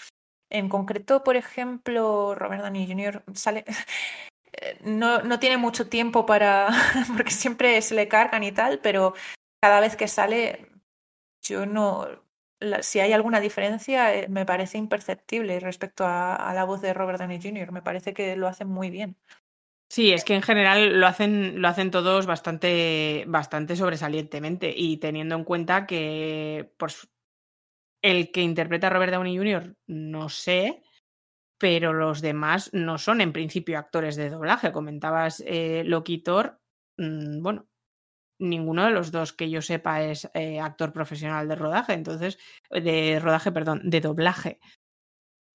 [0.49, 3.23] En concreto, por ejemplo, Robert Downey Jr.
[3.33, 3.63] sale,
[4.83, 6.67] no, no tiene mucho tiempo para,
[7.15, 9.13] porque siempre se le cargan y tal, pero
[9.61, 10.67] cada vez que sale,
[11.41, 12.20] yo no,
[12.81, 17.41] si hay alguna diferencia, eh, me parece imperceptible respecto a, la voz de Robert Downey
[17.41, 17.71] Jr.
[17.71, 19.17] Me parece que lo hacen muy bien.
[19.89, 25.35] Sí, es que en general lo hacen, lo hacen todos bastante, bastante sobresalientemente y teniendo
[25.35, 27.09] en cuenta que pues,
[28.01, 29.75] el que interpreta a Robert Downey Jr.
[29.87, 30.81] no sé,
[31.57, 34.71] pero los demás no son en principio actores de doblaje.
[34.71, 36.59] Comentabas eh, Loquitor,
[36.97, 37.67] mm, bueno,
[38.41, 42.37] ninguno de los dos que yo sepa es eh, actor profesional de rodaje, entonces,
[42.69, 44.59] de rodaje, perdón, de doblaje.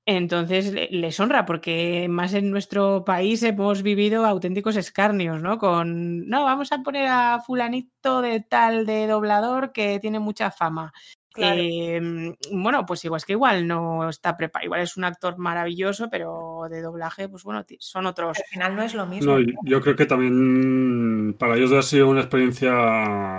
[0.08, 5.58] Entonces les honra, porque más en nuestro país hemos vivido auténticos escarnios, ¿no?
[5.58, 10.92] Con, no, vamos a poner a fulanito de tal de doblador que tiene mucha fama.
[11.38, 16.08] Em, bueno, pues igual es que igual no está preparado, igual es un actor maravilloso,
[16.10, 18.38] pero de doblaje, pues bueno, son otros.
[18.38, 19.38] Al final no es lo mismo.
[19.64, 22.72] yo creo que también para ellos ha sido una experiencia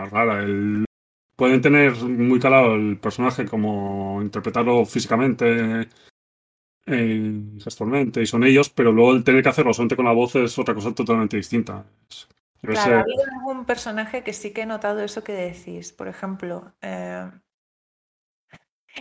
[0.05, 0.43] rara.
[0.43, 0.85] El...
[1.35, 5.87] Pueden tener muy calado el personaje, como interpretarlo físicamente,
[6.87, 10.35] eh, gestualmente, y son ellos, pero luego el tener que hacerlo solamente con la voz
[10.35, 11.85] es otra cosa totalmente distinta.
[12.61, 15.93] Claro, ha habido algún personaje que sí que he notado eso que decís.
[15.93, 17.29] Por ejemplo, eh,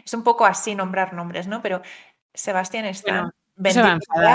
[0.04, 1.62] es un poco así nombrar nombres, ¿no?
[1.62, 1.82] Pero
[2.34, 3.32] Sebastián está...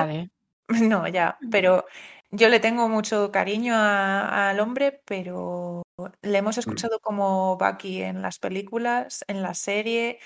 [0.09, 0.30] ¿eh?
[0.68, 1.86] No, ya, pero
[2.30, 5.84] yo le tengo mucho cariño al hombre, pero
[6.22, 6.59] le hemos mm.
[6.59, 10.20] escuchado como Bucky en las películas, en la serie,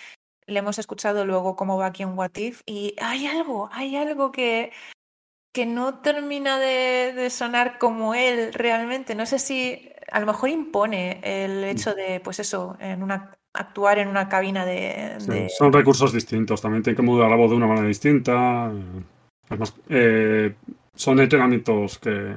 [0.45, 4.71] le hemos escuchado luego como Bucky en What If, y hay algo, hay algo que,
[5.51, 9.15] que no termina de, de, sonar como él realmente.
[9.15, 13.99] No sé si a lo mejor impone el hecho de, pues eso, en una actuar
[13.99, 17.67] en una cabina de, son recursos distintos, también tiene que mudar la voz de una
[17.67, 18.71] manera distinta.
[19.47, 20.55] Además, eh,
[20.95, 22.33] son entrenamientos que,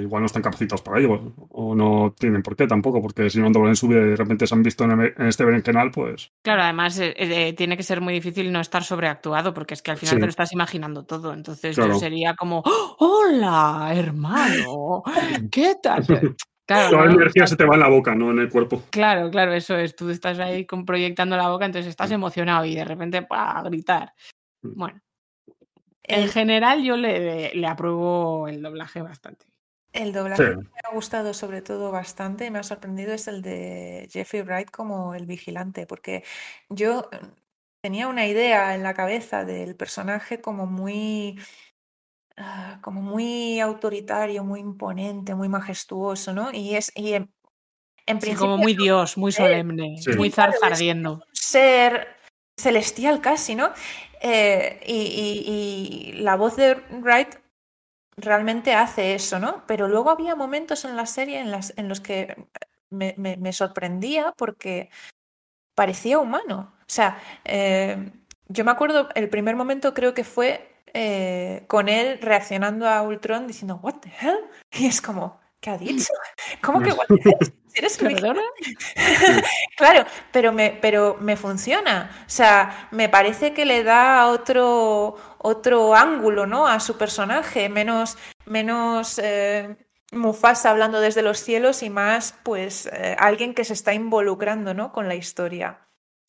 [0.00, 3.46] igual no están capacitados para ello, o no tienen por qué tampoco, porque si no
[3.46, 6.32] han en su vida y de repente se han visto en, este berenjenal, pues...
[6.42, 9.90] Claro, además eh, eh, tiene que ser muy difícil no estar sobreactuado, porque es que
[9.90, 15.02] al final te lo estás imaginando todo, entonces sería como, ¡Oh, ¡Hola, hermano!
[15.50, 16.04] ¿Qué tal?
[16.90, 18.82] Toda la energía se te va en la boca, no en el cuerpo.
[18.90, 19.96] Claro, claro, eso es.
[19.96, 24.12] Tú estás ahí proyectando la boca, entonces estás emocionado y de repente a gritar.
[24.62, 24.78] Mm.
[24.78, 25.00] Bueno.
[26.04, 29.46] En general yo le, le, apruebo el doblaje bastante.
[29.92, 33.40] El doblaje que me ha gustado sobre todo bastante y me ha sorprendido es el
[33.40, 36.24] de Jeffrey Wright como el vigilante, porque
[36.68, 37.08] yo
[37.82, 41.38] tenía una idea en la cabeza del personaje como muy
[42.36, 46.50] Ah, como muy autoritario, muy imponente, muy majestuoso, ¿no?
[46.52, 47.28] Y es y en,
[48.06, 51.22] principio como muy Dios, muy solemne, muy zarzardiendo.
[51.32, 52.16] Ser
[52.56, 53.70] celestial casi, ¿no?
[54.20, 57.34] Eh, y, la voz de Wright
[58.16, 59.64] realmente hace eso, ¿no?
[59.66, 62.46] Pero luego había momentos en la serie en, las, en los que
[62.90, 64.90] me, me, sorprendía porque
[65.74, 66.74] parecía humano.
[66.80, 68.12] O sea, eh,
[68.48, 73.46] yo me acuerdo, el primer momento creo que fue eh, con él reaccionando a Ultron
[73.46, 74.38] diciendo, ¿What the hell?
[74.72, 76.12] Y es como, ¿qué ha dicho?
[76.62, 77.54] ¿Cómo que what the hell?
[77.74, 77.98] ¿Eres
[79.76, 82.10] claro, pero me, pero me funciona.
[82.26, 86.66] O sea, me parece que le da otro, otro ángulo ¿no?
[86.66, 89.76] a su personaje, menos, menos eh,
[90.12, 94.92] Mufasa hablando desde los cielos y más pues eh, alguien que se está involucrando ¿no?
[94.92, 95.81] con la historia.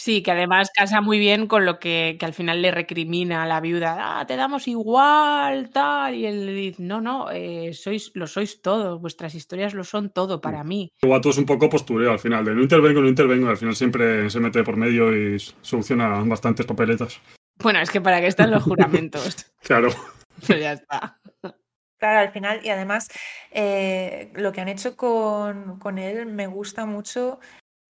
[0.03, 3.45] Sí, que además casa muy bien con lo que, que, al final le recrimina a
[3.45, 8.11] la viuda, ah, te damos igual, tal, y él le dice, no, no, eh, sois,
[8.13, 10.91] lo sois todo, vuestras historias lo son todo para mí.
[11.01, 14.29] Guato es un poco postureo al final, de no intervengo, no intervengo, al final siempre
[14.29, 17.21] se mete por medio y soluciona bastantes papeletas.
[17.59, 19.53] Bueno, es que para qué están los juramentos.
[19.63, 19.87] claro.
[20.45, 21.17] Pero ya está.
[21.97, 23.07] Claro, al final, y además
[23.51, 27.39] eh, lo que han hecho con, con, él me gusta mucho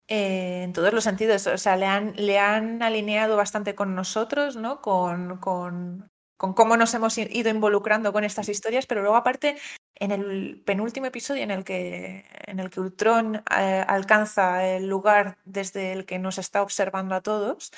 [0.08, 1.46] eh, en todos los sentidos.
[1.46, 4.80] O sea, le han, le han alineado bastante con nosotros, ¿no?
[4.80, 9.58] Con, con, con cómo nos hemos ido involucrando con estas historias, pero luego aparte
[9.96, 15.38] en el penúltimo episodio en el que, en el que Ultron eh, alcanza el lugar
[15.44, 17.72] desde el que nos está observando a todos,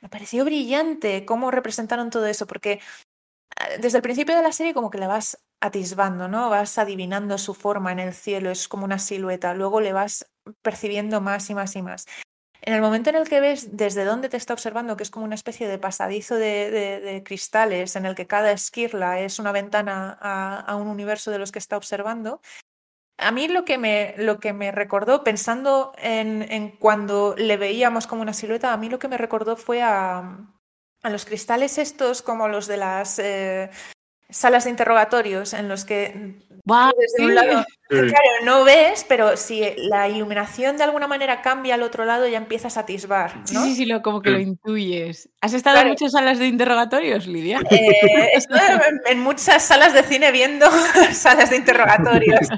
[0.00, 2.80] me pareció brillante cómo representaron todo eso, porque
[3.80, 6.50] desde el principio de la serie como que le vas atisbando, ¿no?
[6.50, 10.30] Vas adivinando su forma en el cielo, es como una silueta, luego le vas
[10.62, 12.06] percibiendo más y más y más.
[12.62, 15.24] En el momento en el que ves desde dónde te está observando, que es como
[15.24, 20.76] una especie de pasadizo de, cristales en el que cada esquirla es una ventana a,
[20.76, 22.40] un universo de los que está observando,
[23.18, 28.22] a mí lo que me, lo que me recordó, pensando en, cuando le veíamos como
[28.22, 30.38] una silueta, a mí lo que me recordó fue a,
[31.02, 33.70] los cristales estos como los de las eh,
[34.28, 40.08] salas de interrogatorios en los que desde un lado, claro, no ves, pero si la
[40.08, 43.42] iluminación de alguna manera cambia al otro lado ya empiezas a atisbar.
[43.44, 45.28] Sí, sí, sí, lo, como que lo intuyes.
[45.40, 47.60] ¿Has estado en muchas salas de interrogatorios, Lidia?
[47.70, 48.60] Eh, estoy
[49.06, 50.66] en muchas salas de cine viendo
[51.12, 52.48] salas de interrogatorios.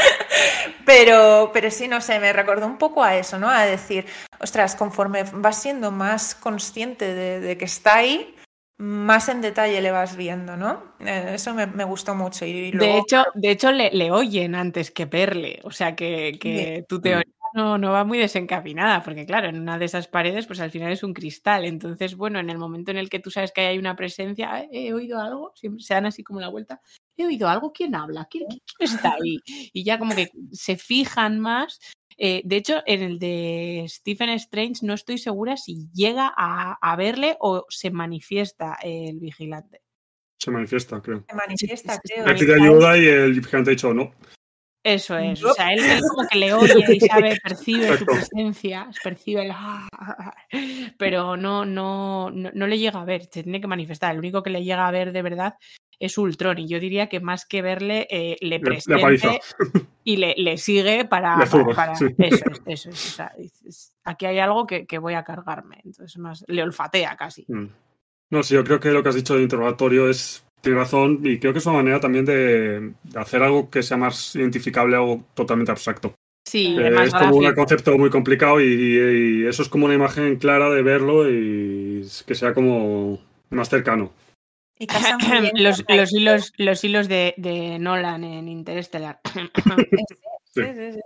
[0.84, 3.48] pero, pero sí, no sé, me recordó un poco a eso, ¿no?
[3.48, 4.06] A decir,
[4.40, 8.34] ostras, conforme vas siendo más consciente de que está ahí,
[8.80, 10.94] más en detalle le vas viendo, ¿no?
[11.00, 12.46] Eh, eso me, gustó mucho.
[12.46, 16.98] Y De hecho, de hecho le, oyen antes que verle, o sea que, que tu
[17.00, 20.70] teoría no, no, va muy desencaminada, porque claro, en una de esas paredes pues al
[20.70, 23.62] final es un cristal, entonces bueno, en el momento en el que tú sabes que
[23.62, 26.80] hay una presencia, he oído algo, siempre se dan así como la vuelta,
[27.16, 28.28] he oído algo, ¿quién habla?
[28.30, 28.46] quién
[28.78, 29.40] está ahí?
[29.72, 31.80] Y ya como que se fijan más
[32.22, 37.38] eh, de hecho, en el de Stephen Strange no estoy segura si llega a, verle
[37.40, 39.80] o se manifiesta el vigilante.
[40.38, 41.24] Se manifiesta, creo.
[41.26, 42.26] Se manifiesta, creo.
[42.26, 44.12] Le pide ayuda y el vigilante ha dicho no.
[44.82, 49.46] Eso es, o sea, él, como que le oye y sabe, percibe su presencia, percibe
[49.46, 49.52] el...
[50.96, 54.12] Pero no, no, no, no, le llega a ver, se tiene que manifestar.
[54.12, 55.54] El único que le llega a ver de verdad
[56.00, 56.58] es Ultron.
[56.58, 59.40] Y yo diría que más que verle, eh, le presente
[60.04, 61.36] y le, le, sigue para.
[61.74, 61.92] para,
[62.66, 65.80] Eso es, aquí hay algo que, que, voy a cargarme.
[65.84, 67.44] Entonces, más le olfatea casi.
[67.48, 67.66] Mm.
[68.30, 70.44] No, sí, yo creo que lo que has dicho de interrogatorio es.
[70.60, 74.36] Tiene razón, y creo que es una manera también de hacer algo que sea más
[74.36, 76.14] identificable, algo totalmente abstracto.
[76.46, 80.68] Sí, eh, es como un concepto muy complicado y, eso es como una imagen clara
[80.70, 84.12] de verlo y que sea como más cercano.
[85.54, 89.20] los, los, hilos, los hilos de, de Nolan en Interstellar.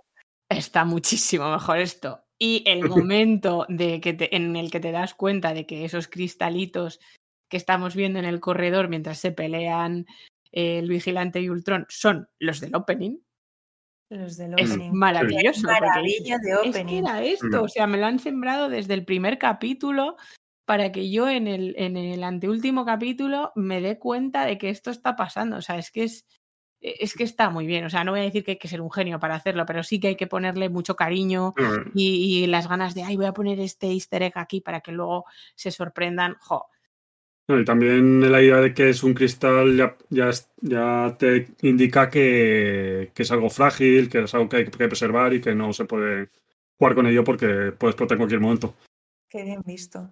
[0.48, 2.20] Está muchísimo mejor esto.
[2.38, 7.00] Y el momento de que en el que te das cuenta de que esos cristalitos
[7.48, 10.06] que estamos viendo en el corredor mientras se pelean
[10.52, 13.18] el vigilante y Ultron son los del opening.
[14.10, 14.88] Los del opening.
[14.88, 15.66] Es maravilloso.
[15.66, 17.02] maravilla de opening.
[17.02, 20.16] era esto, o sea, me lo han sembrado desde el primer capítulo
[20.64, 24.90] para que yo en el, en el anteúltimo capítulo me dé cuenta de que esto
[24.90, 25.56] está pasando.
[25.56, 26.24] O sea, es que es,
[26.80, 27.84] es que está muy bien.
[27.84, 29.82] O sea, no voy a decir que hay que ser un genio para hacerlo, pero
[29.82, 31.54] sí que hay que ponerle mucho cariño
[31.94, 35.24] y, las ganas de, ay, voy a poner este easter egg aquí para que luego
[35.54, 36.36] se sorprendan.
[36.40, 36.66] Jo.
[37.48, 40.30] Y también la idea de que es un cristal ya, ya,
[40.60, 45.34] ya te indica que, que, es algo frágil, que es algo que hay que preservar
[45.34, 46.30] y que no se puede
[46.78, 48.74] jugar con ello porque puede explotar en cualquier momento.
[49.28, 50.10] Qué bien visto.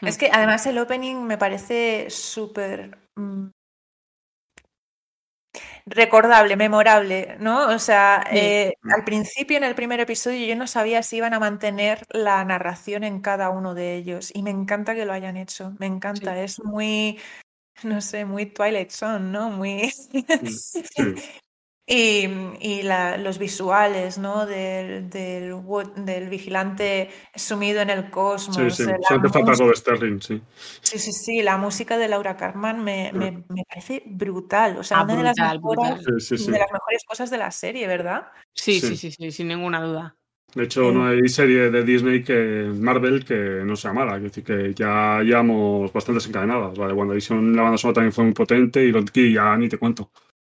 [0.00, 3.48] Es que además el opening me parece súper mm,
[5.86, 7.68] recordable, memorable, ¿no?
[7.68, 11.40] O sea, eh, al principio en el primer episodio yo no sabía si iban a
[11.40, 15.74] mantener la narración en cada uno de ellos y me encanta que lo hayan hecho,
[15.78, 17.18] me encanta, es muy,
[17.84, 19.50] no sé, muy Twilight Zone, ¿no?
[19.50, 19.92] Muy...
[21.84, 22.28] Y,
[22.60, 24.46] y la, los visuales, ¿no?
[24.46, 25.56] Del, del,
[25.96, 28.56] del, vigilante sumido en el cosmos.
[28.56, 30.40] Sí, sí, siempre falta de Sterling, sí.
[30.80, 34.78] Sí, sí, sí, la música de Laura Carman me, me, me parece brutal.
[34.78, 38.28] O sea, ah, una de, las mejores, de las mejores cosas de la serie, ¿verdad?
[38.54, 40.16] Sí, sí, sí, sí, sin ninguna duda.
[40.54, 44.18] De hecho, no hay serie de Disney que Marvel que no sea mala.
[44.18, 46.76] Es decir, que ya llevamos bastante desencadenadas.
[46.76, 50.10] Vale, WandaVision, la banda sonora también fue muy potente y Loki ya ni te cuento.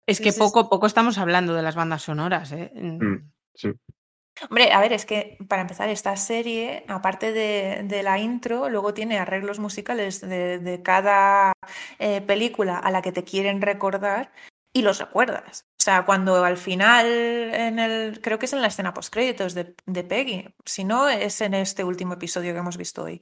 [0.10, 2.72] Es que poco, poco estamos hablando de las bandas sonoras, ¿eh?
[2.74, 3.70] Mm, sí.
[4.50, 9.20] Hombre, a ver, es que para empezar, esta serie, aparte de, la intro, luego tiene
[9.20, 11.54] arreglos musicales de, cada
[12.00, 14.32] eh, película a la que te quieren recordar
[14.74, 15.66] y los recuerdas.
[15.80, 19.76] O sea, cuando al final, en el, creo que es en la escena post-créditos de,
[19.86, 23.22] de Peggy, si no, es en este último episodio que hemos visto hoy,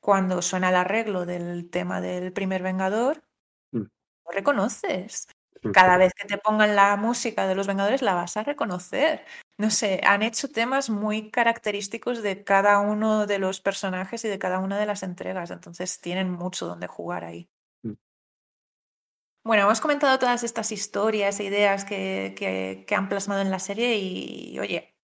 [0.00, 3.24] cuando suena el arreglo del tema del primer Vengador,
[3.72, 3.78] mm.
[3.80, 5.26] lo reconoces.
[5.70, 9.24] Cada vez que te pongan la música de los Vengadores la vas a reconocer.
[9.58, 14.38] No sé, han hecho temas muy característicos de cada uno de los personajes y de
[14.38, 17.48] cada una de las entregas, entonces tienen mucho donde jugar ahí.
[17.84, 17.92] Mm.
[19.44, 23.58] Bueno, hemos comentado todas estas historias e ideas que, que, que han plasmado en la
[23.58, 24.94] serie y, oye,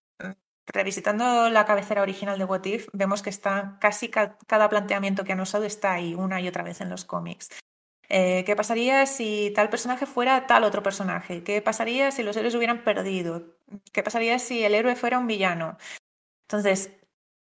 [0.67, 5.33] revisitando la cabecera original de What If, vemos que está casi ca cada planteamiento que
[5.33, 7.49] han usado está ahí una y otra vez en los cómics.
[8.09, 11.45] Eh, ¿Qué pasaría si tal personaje fuera tal otro personaje?
[11.45, 13.57] ¿Qué pasaría si los héroes hubieran perdido?
[13.93, 15.77] ¿Qué pasaría si el héroe fuera un villano?
[16.49, 16.91] Entonces,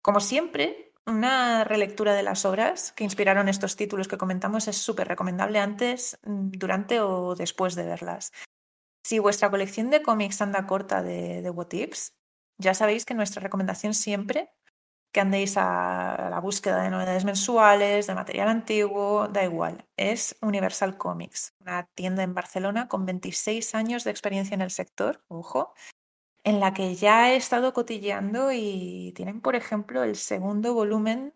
[0.01, 5.07] como siempre, una relectura de las obras que inspiraron estos títulos que comentamos es súper
[5.07, 8.33] recomendable antes, durante o después de verlas.
[9.03, 11.69] Si vuestra colección de cómics anda corta de, de What
[12.59, 14.49] ya sabéis que nuestra recomendación siempre
[15.17, 19.83] que andéis a la búsqueda de novedades mensuales, de material antiguo, da igual.
[19.97, 25.23] Es Universal Comics, una tienda en Barcelona con 26 años de experiencia en el sector,
[25.27, 25.73] ojo,
[26.43, 31.33] en la que ya he estado cotilleando y tienen, por ejemplo, el segundo volumen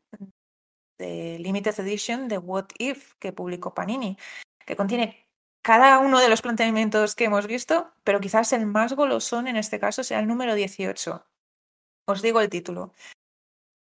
[0.99, 4.15] de Limited Edition de What If que publicó Panini,
[4.63, 5.27] que contiene
[5.63, 9.79] cada uno de los planteamientos que hemos visto, pero quizás el más golosón en este
[9.79, 11.25] caso sea el número 18.
[12.05, 12.93] Os digo el título.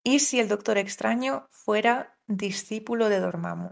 [0.03, 3.71] ¿Y si el Doctor Extraño fuera discípulo de Dormammu?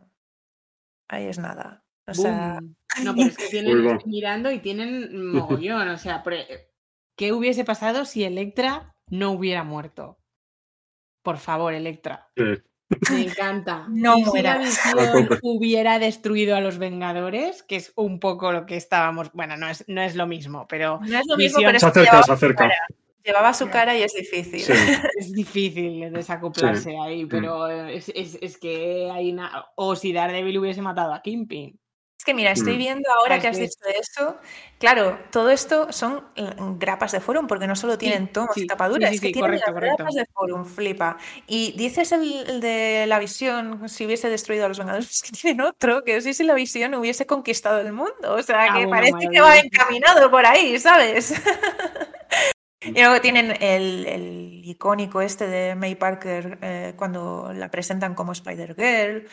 [1.08, 1.84] Ahí es nada.
[2.06, 2.60] O sea...
[3.04, 5.88] No, pero es que tienen mirando y tienen mogollón.
[5.88, 6.24] O sea,
[7.16, 10.18] ¿qué hubiese pasado si Electra no hubiera muerto?
[11.22, 12.30] Por favor, Electra.
[12.34, 13.86] Me encanta.
[13.90, 18.66] No ¿Y si la visión hubiera destruido a los Vengadores, que es un poco lo
[18.66, 19.30] que estábamos.
[19.32, 20.98] Bueno, no es, no es lo mismo, pero.
[21.00, 21.66] No es lo mismo, visión...
[21.66, 22.70] pero Se acerca, se acerca.
[23.24, 24.60] Llevaba su cara y es difícil.
[24.60, 24.72] Sí.
[25.18, 26.96] Es difícil desacoplarse Sí.
[27.02, 29.66] ahí, pero es, es, es que hay una.
[29.74, 31.78] O si Daredevil hubiese matado a Kingpin.
[32.18, 32.78] Es que mira, estoy Mm.
[32.78, 34.36] viendo ahora Es que has que- dicho eso.
[34.78, 36.24] Claro, todo esto son
[36.78, 39.26] grapas de forum, porque no solo tienen tomos sí, y tapaduras, sí, sí, es que
[39.28, 39.96] sí, tienen correcto, las correcto.
[39.98, 41.16] grapas de forum, flipa.
[41.46, 45.30] Y dices el, el de la visión, si hubiese destruido a los Vengadores, es que
[45.30, 48.34] tienen otro, que sí si la visión hubiese conquistado el mundo.
[48.34, 51.34] O sea, Ah, que parece que va encaminado por ahí, ¿sabes?
[52.80, 59.26] Y luego tienen el, icónico este de May Parker eh, cuando la presentan como Spider-Girl.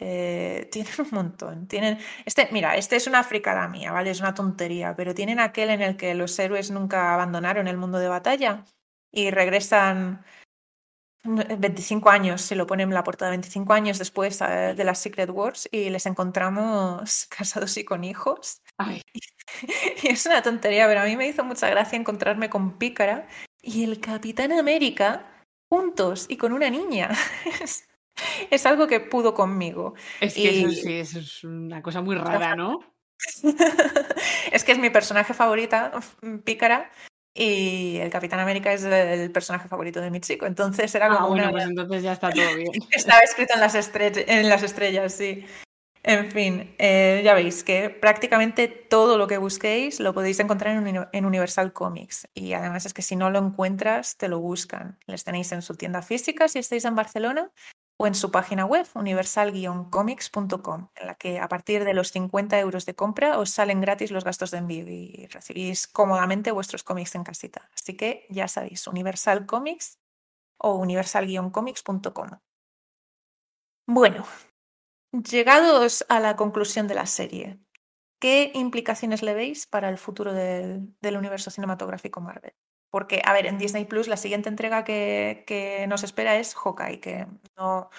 [0.00, 1.68] Eh, tienen un montón.
[1.68, 4.10] Tienen, este, mira, este es una fricada mía, ¿vale?
[4.10, 7.98] Es una tontería, pero tienen aquel en el que los héroes nunca abandonaron el mundo
[7.98, 8.64] de batalla
[9.12, 10.24] y regresan
[11.24, 15.30] 25 años, se lo ponen en la portada 25 años después eh, de las Secret
[15.30, 18.62] Wars y les encontramos casados y con hijos.
[18.78, 19.02] Ay,
[20.02, 23.26] Y es una tontería, pero a mí me hizo mucha gracia encontrarme con Pícara
[23.62, 25.26] y el Capitán América
[25.70, 27.10] juntos y con una niña.
[27.62, 27.86] Es,
[28.50, 29.94] es algo que pudo conmigo.
[30.20, 32.80] es que Y- eso, sí, eso es una cosa muy rara, ¿no?
[34.52, 35.92] es que es mi personaje favorita,
[36.44, 36.90] Pícara,
[37.34, 40.46] y el Capitán América es el personaje favorito de mi chico.
[40.46, 41.52] Entonces era Ah, como bueno, una...
[41.52, 42.70] pues entonces ya está todo bien.
[42.90, 45.44] Estaba escrito en las, estrell- en las estrellas, sí.
[46.02, 51.06] En fin, eh, ya veis que prácticamente todo lo que busquéis lo podéis encontrar en,
[51.12, 52.26] en Universal Comics.
[52.32, 54.98] Y además es que si no lo encuentras, te lo buscan.
[55.06, 57.50] Les tenéis en su tienda física si estáis en Barcelona
[58.02, 62.86] o en su página web, universal-comics.com, en la que a partir de los 50 euros
[62.86, 67.24] de compra os salen gratis los gastos de envío y recibís cómodamente vuestros cómics en
[67.24, 67.68] casita.
[67.74, 69.98] Así que ya sabéis, Universal Comics
[70.56, 72.30] o universal-comics.com.
[73.86, 74.24] Bueno,
[75.12, 77.60] llegados a la conclusión de la serie,
[78.18, 82.54] ¿qué implicaciones le veis para el futuro del, del universo cinematográfico Marvel?
[82.90, 87.00] Porque, a ver, en Disney Plus la siguiente entrega que, que nos espera es Hawkeye,
[87.00, 87.26] que
[87.56, 87.90] no,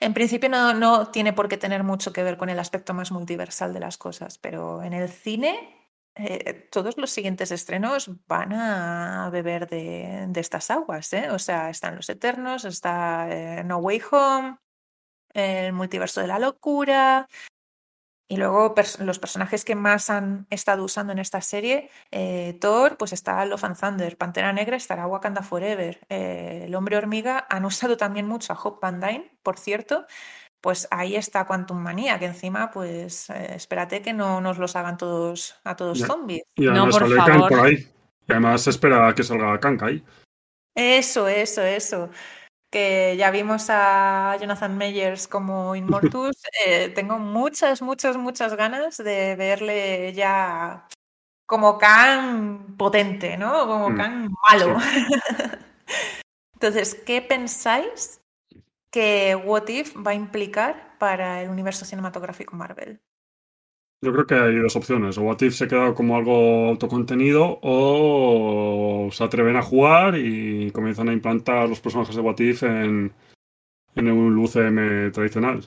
[0.00, 3.10] en principio no, no tiene por qué tener mucho que ver con el aspecto más
[3.10, 5.78] multiversal de las cosas, pero en el cine
[6.14, 11.30] eh, todos los siguientes estrenos van a beber de, de estas aguas, ¿eh?
[11.30, 14.58] O sea, están Los Eternos, está eh, No Way Home,
[15.32, 17.28] el multiverso de la locura.
[18.30, 22.98] Y luego pers- los personajes que más han estado usando en esta serie, eh, Thor,
[22.98, 27.64] pues está Love and Thunder, Pantera Negra estará Wakanda Forever, eh, el Hombre Hormiga han
[27.64, 30.04] usado también mucho a Hope Van Dyne, por cierto,
[30.60, 34.98] pues ahí está Quantum Manía, que encima, pues eh, espérate que no nos los hagan
[34.98, 36.06] todos a todos Ya.
[36.06, 36.42] zombies.
[36.56, 37.48] Y No, además por sale Kang favor.
[37.48, 37.88] por ahí.
[38.26, 40.04] Y además se espera que salga Kang ahí.
[40.74, 42.10] Eso, eso, eso.
[42.70, 46.36] Que ya vimos a Jonathan Meyers como Inmortus.
[46.66, 50.86] eh, tengo muchas, muchas, muchas ganas de verle ya
[51.46, 53.66] como Khan potente, ¿no?
[53.66, 54.76] Como Mm, Khan malo.
[56.52, 58.20] Entonces, ¿qué pensáis
[58.90, 63.00] que What If va a implicar para el universo cinematográfico Marvel?
[64.00, 65.18] Yo creo que hay dos opciones.
[65.18, 71.08] O What If se queda como algo autocontenido o se atreven a jugar y comienzan
[71.08, 73.12] a implantar los personajes de What If en,
[73.94, 75.64] en un UCM tradicional.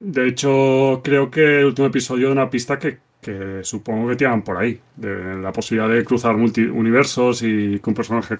[0.00, 4.42] De hecho, creo que el último episodio da una pista que que supongo que tiran
[4.42, 8.36] por ahí, de la posibilidad de cruzar multi-universos y que un personaje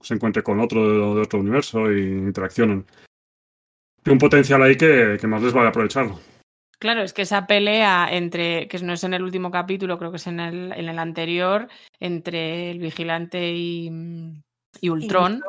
[0.00, 2.84] se encuentre con otro de, otro universo y interaccionen.
[4.02, 6.18] Tiene un potencial ahí que, más les vale aprovecharlo.
[6.80, 10.16] Claro, es que esa pelea entre, que no es en el último capítulo, creo que
[10.16, 11.68] es en el, en el anterior,
[12.00, 13.92] entre el vigilante y,
[14.80, 15.42] y Ultron,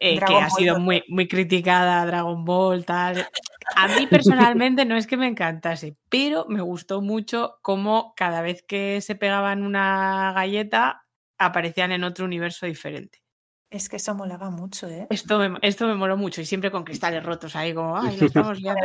[0.00, 3.28] eh, que ha sido muy, muy criticada, Dragon Ball, tal.
[3.76, 8.62] A mí personalmente no es que me encantase, pero me gustó mucho cómo cada vez
[8.62, 11.04] que se pegaban una galleta
[11.36, 13.20] aparecían en otro universo diferente.
[13.70, 15.06] Es que eso molaba mucho, ¿eh?
[15.10, 18.26] Esto me, esto me moló mucho y siempre con cristales rotos ahí, como, ay, lo
[18.26, 18.80] estamos viendo.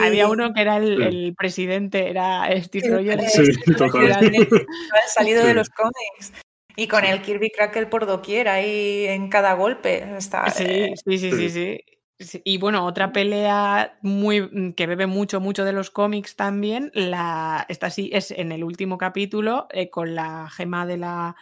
[0.00, 3.32] había uno que era el, presidente, era Steve Rogers.
[3.32, 3.88] Sí, total.
[5.08, 6.32] salido de los cómics.
[6.76, 10.16] Y con el Kirby Crackle por doquier, ahí en cada golpe.
[10.16, 11.80] Está, sí, eh, sí, sí, sí,
[12.20, 16.92] sí, Y bueno, otra pelea muy mm, que bebe mucho, mucho de los cómics también.
[16.94, 21.34] La, esta sí es en el último capítulo, eh, con la gema de la,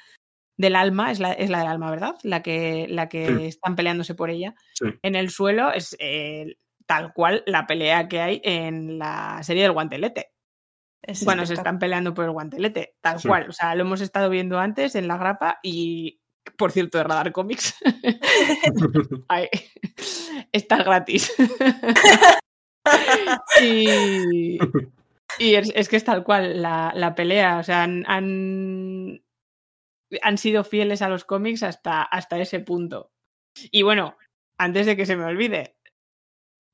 [0.56, 2.14] del alma, es la, es la del alma, ¿verdad?
[2.22, 4.54] La que, la que están peleándose por ella.
[5.02, 9.72] En el suelo es eh, tal cual la pelea que hay en la serie del
[9.72, 10.32] guantelete
[11.24, 13.48] bueno, se están peleando por el guantelete, tal cual.
[13.48, 16.20] O sea, lo hemos estado viendo antes en la grapa y,
[16.58, 17.76] por cierto, de Radar Comics.
[20.52, 21.32] está gratis.
[23.62, 24.58] y,
[25.38, 27.58] es, que es tal cual la, pelea.
[27.58, 29.22] O sea, han, han,
[30.36, 33.10] sido fieles a los cómics hasta, hasta ese punto.
[33.70, 34.16] Y bueno,
[34.58, 35.76] antes de que se me olvide,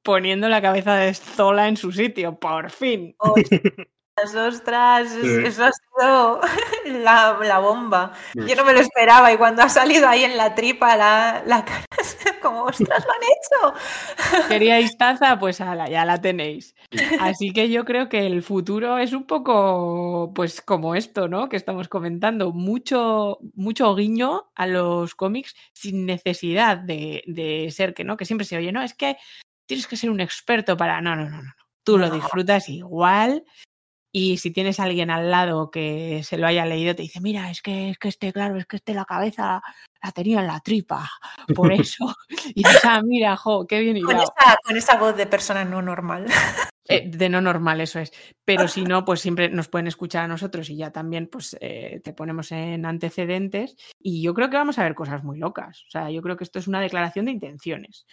[0.02, 3.16] poniendo la cabeza de Zola en su sitio, por fin.
[4.22, 6.40] Ostras, eso ha sido
[7.02, 8.12] la, bomba.
[8.34, 11.64] Yo no me lo esperaba y cuando ha salido ahí en la tripa la, la
[11.64, 11.86] cara,
[12.42, 13.78] como, ostras, lo han hecho.
[14.48, 15.38] ¿Queríais taza?
[15.38, 16.74] Pues ya la tenéis.
[17.20, 21.48] Así que yo creo que el futuro es un poco, pues como esto, ¿no?
[21.48, 28.04] Que estamos comentando, mucho, mucho guiño a los cómics sin necesidad de, de ser que,
[28.04, 28.16] ¿no?
[28.16, 29.16] Que siempre se oye, no, es que
[29.66, 31.00] tienes que ser un experto para...
[31.00, 31.52] No, no, no, no.
[31.84, 33.44] Tú lo disfrutas igual
[34.14, 37.50] y si tienes a alguien al lado que se lo haya leído, te dice, mira,
[37.50, 39.62] es que, es que este, claro, es que este la cabeza
[40.02, 41.10] la tenía en la tripa,
[41.54, 42.14] por eso.
[42.54, 45.80] y dices, ah, mira, jo, qué bien con esa, con esa voz de persona no
[45.80, 46.26] normal.
[46.88, 48.12] Eh, de no normal, eso es.
[48.44, 52.00] Pero si no, pues siempre nos pueden escuchar a nosotros y ya también pues eh,
[52.02, 53.76] te ponemos en antecedentes.
[54.00, 55.84] Y yo creo que vamos a ver cosas muy locas.
[55.86, 58.04] O sea, yo creo que esto es una declaración de intenciones.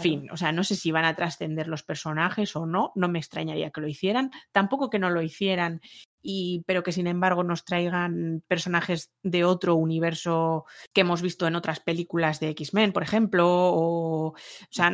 [0.00, 3.18] Fin, o sea, no sé si van a trascender los personajes o no, no me
[3.18, 5.80] extrañaría que lo hicieran, tampoco que no lo hicieran,
[6.22, 10.64] y, pero que sin embargo nos traigan personajes de otro universo
[10.94, 14.34] que hemos visto en otras películas de X-Men, por ejemplo, o,
[14.70, 14.90] sea,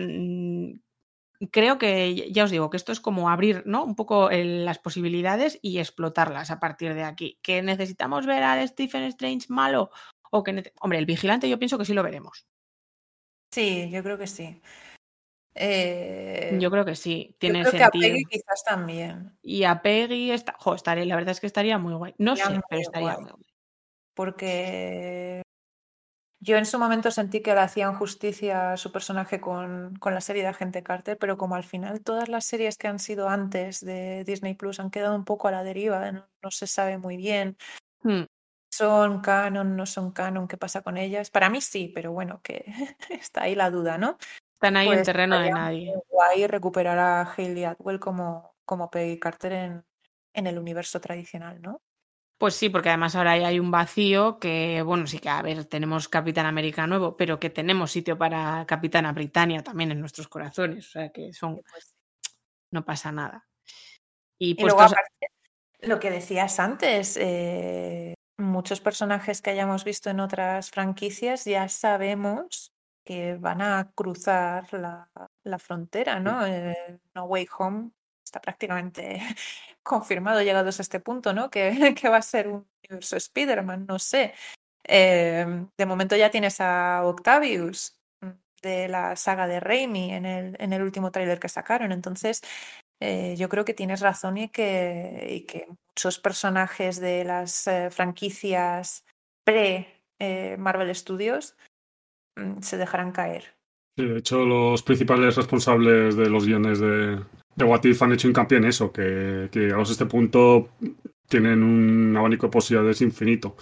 [1.50, 3.84] creo que, ya os digo, que esto es como abrir ¿no?
[3.84, 7.38] un poco las posibilidades y explotarlas a partir de aquí.
[7.42, 9.90] ¿Que necesitamos ver a Stephen Strange malo?
[10.30, 12.46] O que, hombre, el vigilante yo pienso que sí lo veremos.
[13.50, 14.60] Sí, yo creo que sí.
[15.54, 19.36] Eh, yo creo que sí, tiene yo creo Que a Peggy quizás también.
[19.42, 22.14] Y a Peggy está, jo, estaría, la verdad es que estaría muy guay.
[22.18, 23.44] No sé, pero estaría muy guay.
[24.14, 25.42] Porque
[26.40, 30.20] yo en su momento sentí que le hacían justicia a su personaje con, con, la
[30.20, 33.80] serie de Agente Carter, pero como al final todas las series que han sido antes
[33.80, 37.56] de Disney Plus han quedado un poco a la deriva, no, se sabe muy bien.
[38.02, 38.24] Hmm
[38.70, 41.30] son canon, no son canon, qué pasa con ellas.
[41.30, 42.64] Para mí sí, pero bueno, que
[43.10, 44.16] está ahí la duda, ¿no?
[44.54, 45.94] Están ahí en pues terreno de nadie.
[46.08, 49.84] Guay recuperar a Hayley Atwell como, como Peggy Carter en,
[50.34, 51.80] en el universo tradicional, ¿no?
[52.38, 56.08] Pues sí, porque además ahora hay un vacío que, bueno, sí que, a ver, tenemos
[56.08, 60.90] Capitán América nuevo, pero que tenemos sitio para Capitana Britannia también en nuestros corazones, o
[60.90, 61.60] sea que son...
[61.70, 61.94] Pues
[62.72, 63.46] no pasa nada.
[64.38, 64.90] Y, pues luego,
[65.82, 72.72] lo que decías antes, eh, muchos personajes que hayamos visto en otras franquicias ya sabemos
[73.04, 76.46] que van a cruzar la, frontera, ¿no?
[76.46, 77.90] Eh, no Way Home
[78.24, 79.20] está prácticamente
[79.82, 81.50] confirmado llegados a este punto, ¿no?
[81.50, 84.34] Que, que va a ser un universo Spider-Man, no sé.
[84.84, 88.28] Eh, de momento ya tienes a Octavius mm,
[88.62, 91.92] de la saga de Raimi en el, en el último tráiler que sacaron.
[91.92, 92.42] Entonces,
[93.00, 99.04] eh, yo creo que tienes razón y que, que muchos personajes de las eh, franquicias
[99.44, 101.56] pre-Marvel Studios
[102.36, 103.56] mm, se dejarán caer.
[103.96, 107.24] Sí, de hecho, los principales responsables de los guiones de,
[107.56, 110.70] de What If han hecho hincapié en eso, que, que a este punto
[111.28, 113.56] tienen un abanico de posibilidades infinito.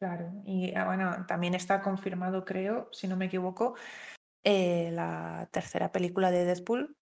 [0.00, 3.74] Claro, y ah, bueno, también está confirmado, creo, si no me equivoco,
[4.44, 6.96] eh, la tercera película de Deadpool,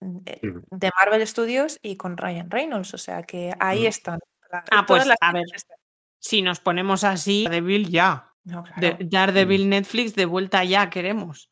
[0.00, 2.94] de Marvel Studios y con Ryan Reynolds.
[2.94, 4.18] O sea que ahí están
[4.70, 5.44] Ah, pues a ver.
[6.18, 8.32] Si nos ponemos así, Daredevil ya.
[8.44, 8.80] No, claro.
[8.80, 11.50] De- Daredevil Netflix de vuelta ya queremos.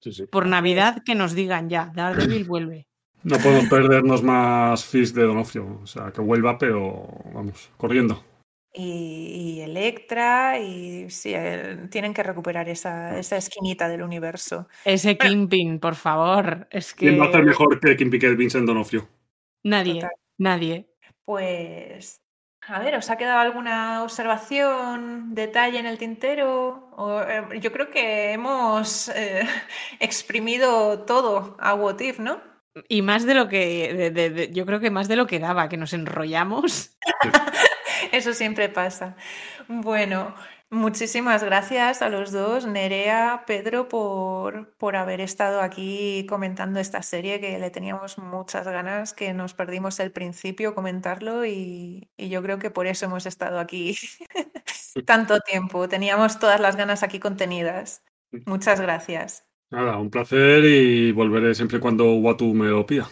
[0.00, 0.24] Sí, sí.
[0.26, 2.86] Por Navidad que nos digan ya, Daredevil vuelve.
[3.22, 5.80] No podemos perdernos más Fist de Donofrio.
[5.82, 8.24] O sea, que vuelva, pero vamos, corriendo.
[8.72, 14.68] Y, y Electra, y sí, eh, tienen que recuperar esa, esa esquinita del universo.
[14.84, 16.68] Ese Kingpin, por favor.
[16.70, 19.08] Es que ¿Quién va a hacer mejor que Kim Piquet Vincent Donofrio?
[19.64, 20.10] nadie, Total.
[20.38, 20.86] nadie.
[21.24, 22.20] Pues,
[22.68, 26.90] a ver, ¿os ha quedado alguna observación, detalle en el tintero?
[26.96, 29.42] O, eh, yo creo que hemos eh,
[30.00, 32.40] exprimido todo a What If, ¿no?
[32.88, 35.40] Y más de lo que, de- de- de- yo creo que más de lo que
[35.40, 36.96] daba, que nos enrollamos.
[38.12, 39.16] Eso siempre pasa.
[39.68, 40.34] Bueno,
[40.70, 47.40] muchísimas gracias a los dos, Nerea, Pedro, por, por haber estado aquí comentando esta serie
[47.40, 52.58] que le teníamos muchas ganas, que nos perdimos el principio comentarlo y, y yo creo
[52.58, 53.96] que por eso hemos estado aquí
[55.06, 55.88] tanto tiempo.
[55.88, 58.02] Teníamos todas las ganas aquí contenidas.
[58.46, 59.46] Muchas gracias.
[59.70, 63.08] Nada, un placer y volveré siempre cuando Watu me lo pida.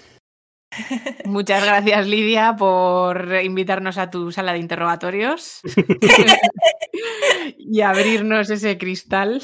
[1.24, 5.60] Muchas gracias, Lidia, por invitarnos a tu sala de interrogatorios
[7.58, 9.40] y abrirnos ese cristal.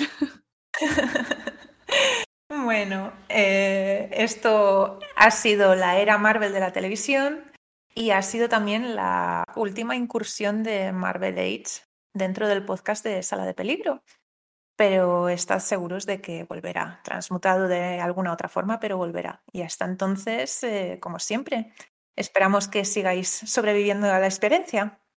[2.49, 7.53] Bueno, eh, esto ha sido la era Marvel de la televisión
[7.95, 13.45] y ha sido también la última incursión de Marvel Age dentro del podcast de Sala
[13.45, 14.03] de Peligro.
[14.77, 19.43] Pero estad seguros de que volverá, transmutado de alguna otra forma, pero volverá.
[19.53, 21.73] Y hasta entonces, eh, como siempre,
[22.17, 25.01] esperamos que sigáis sobreviviendo a la experiencia.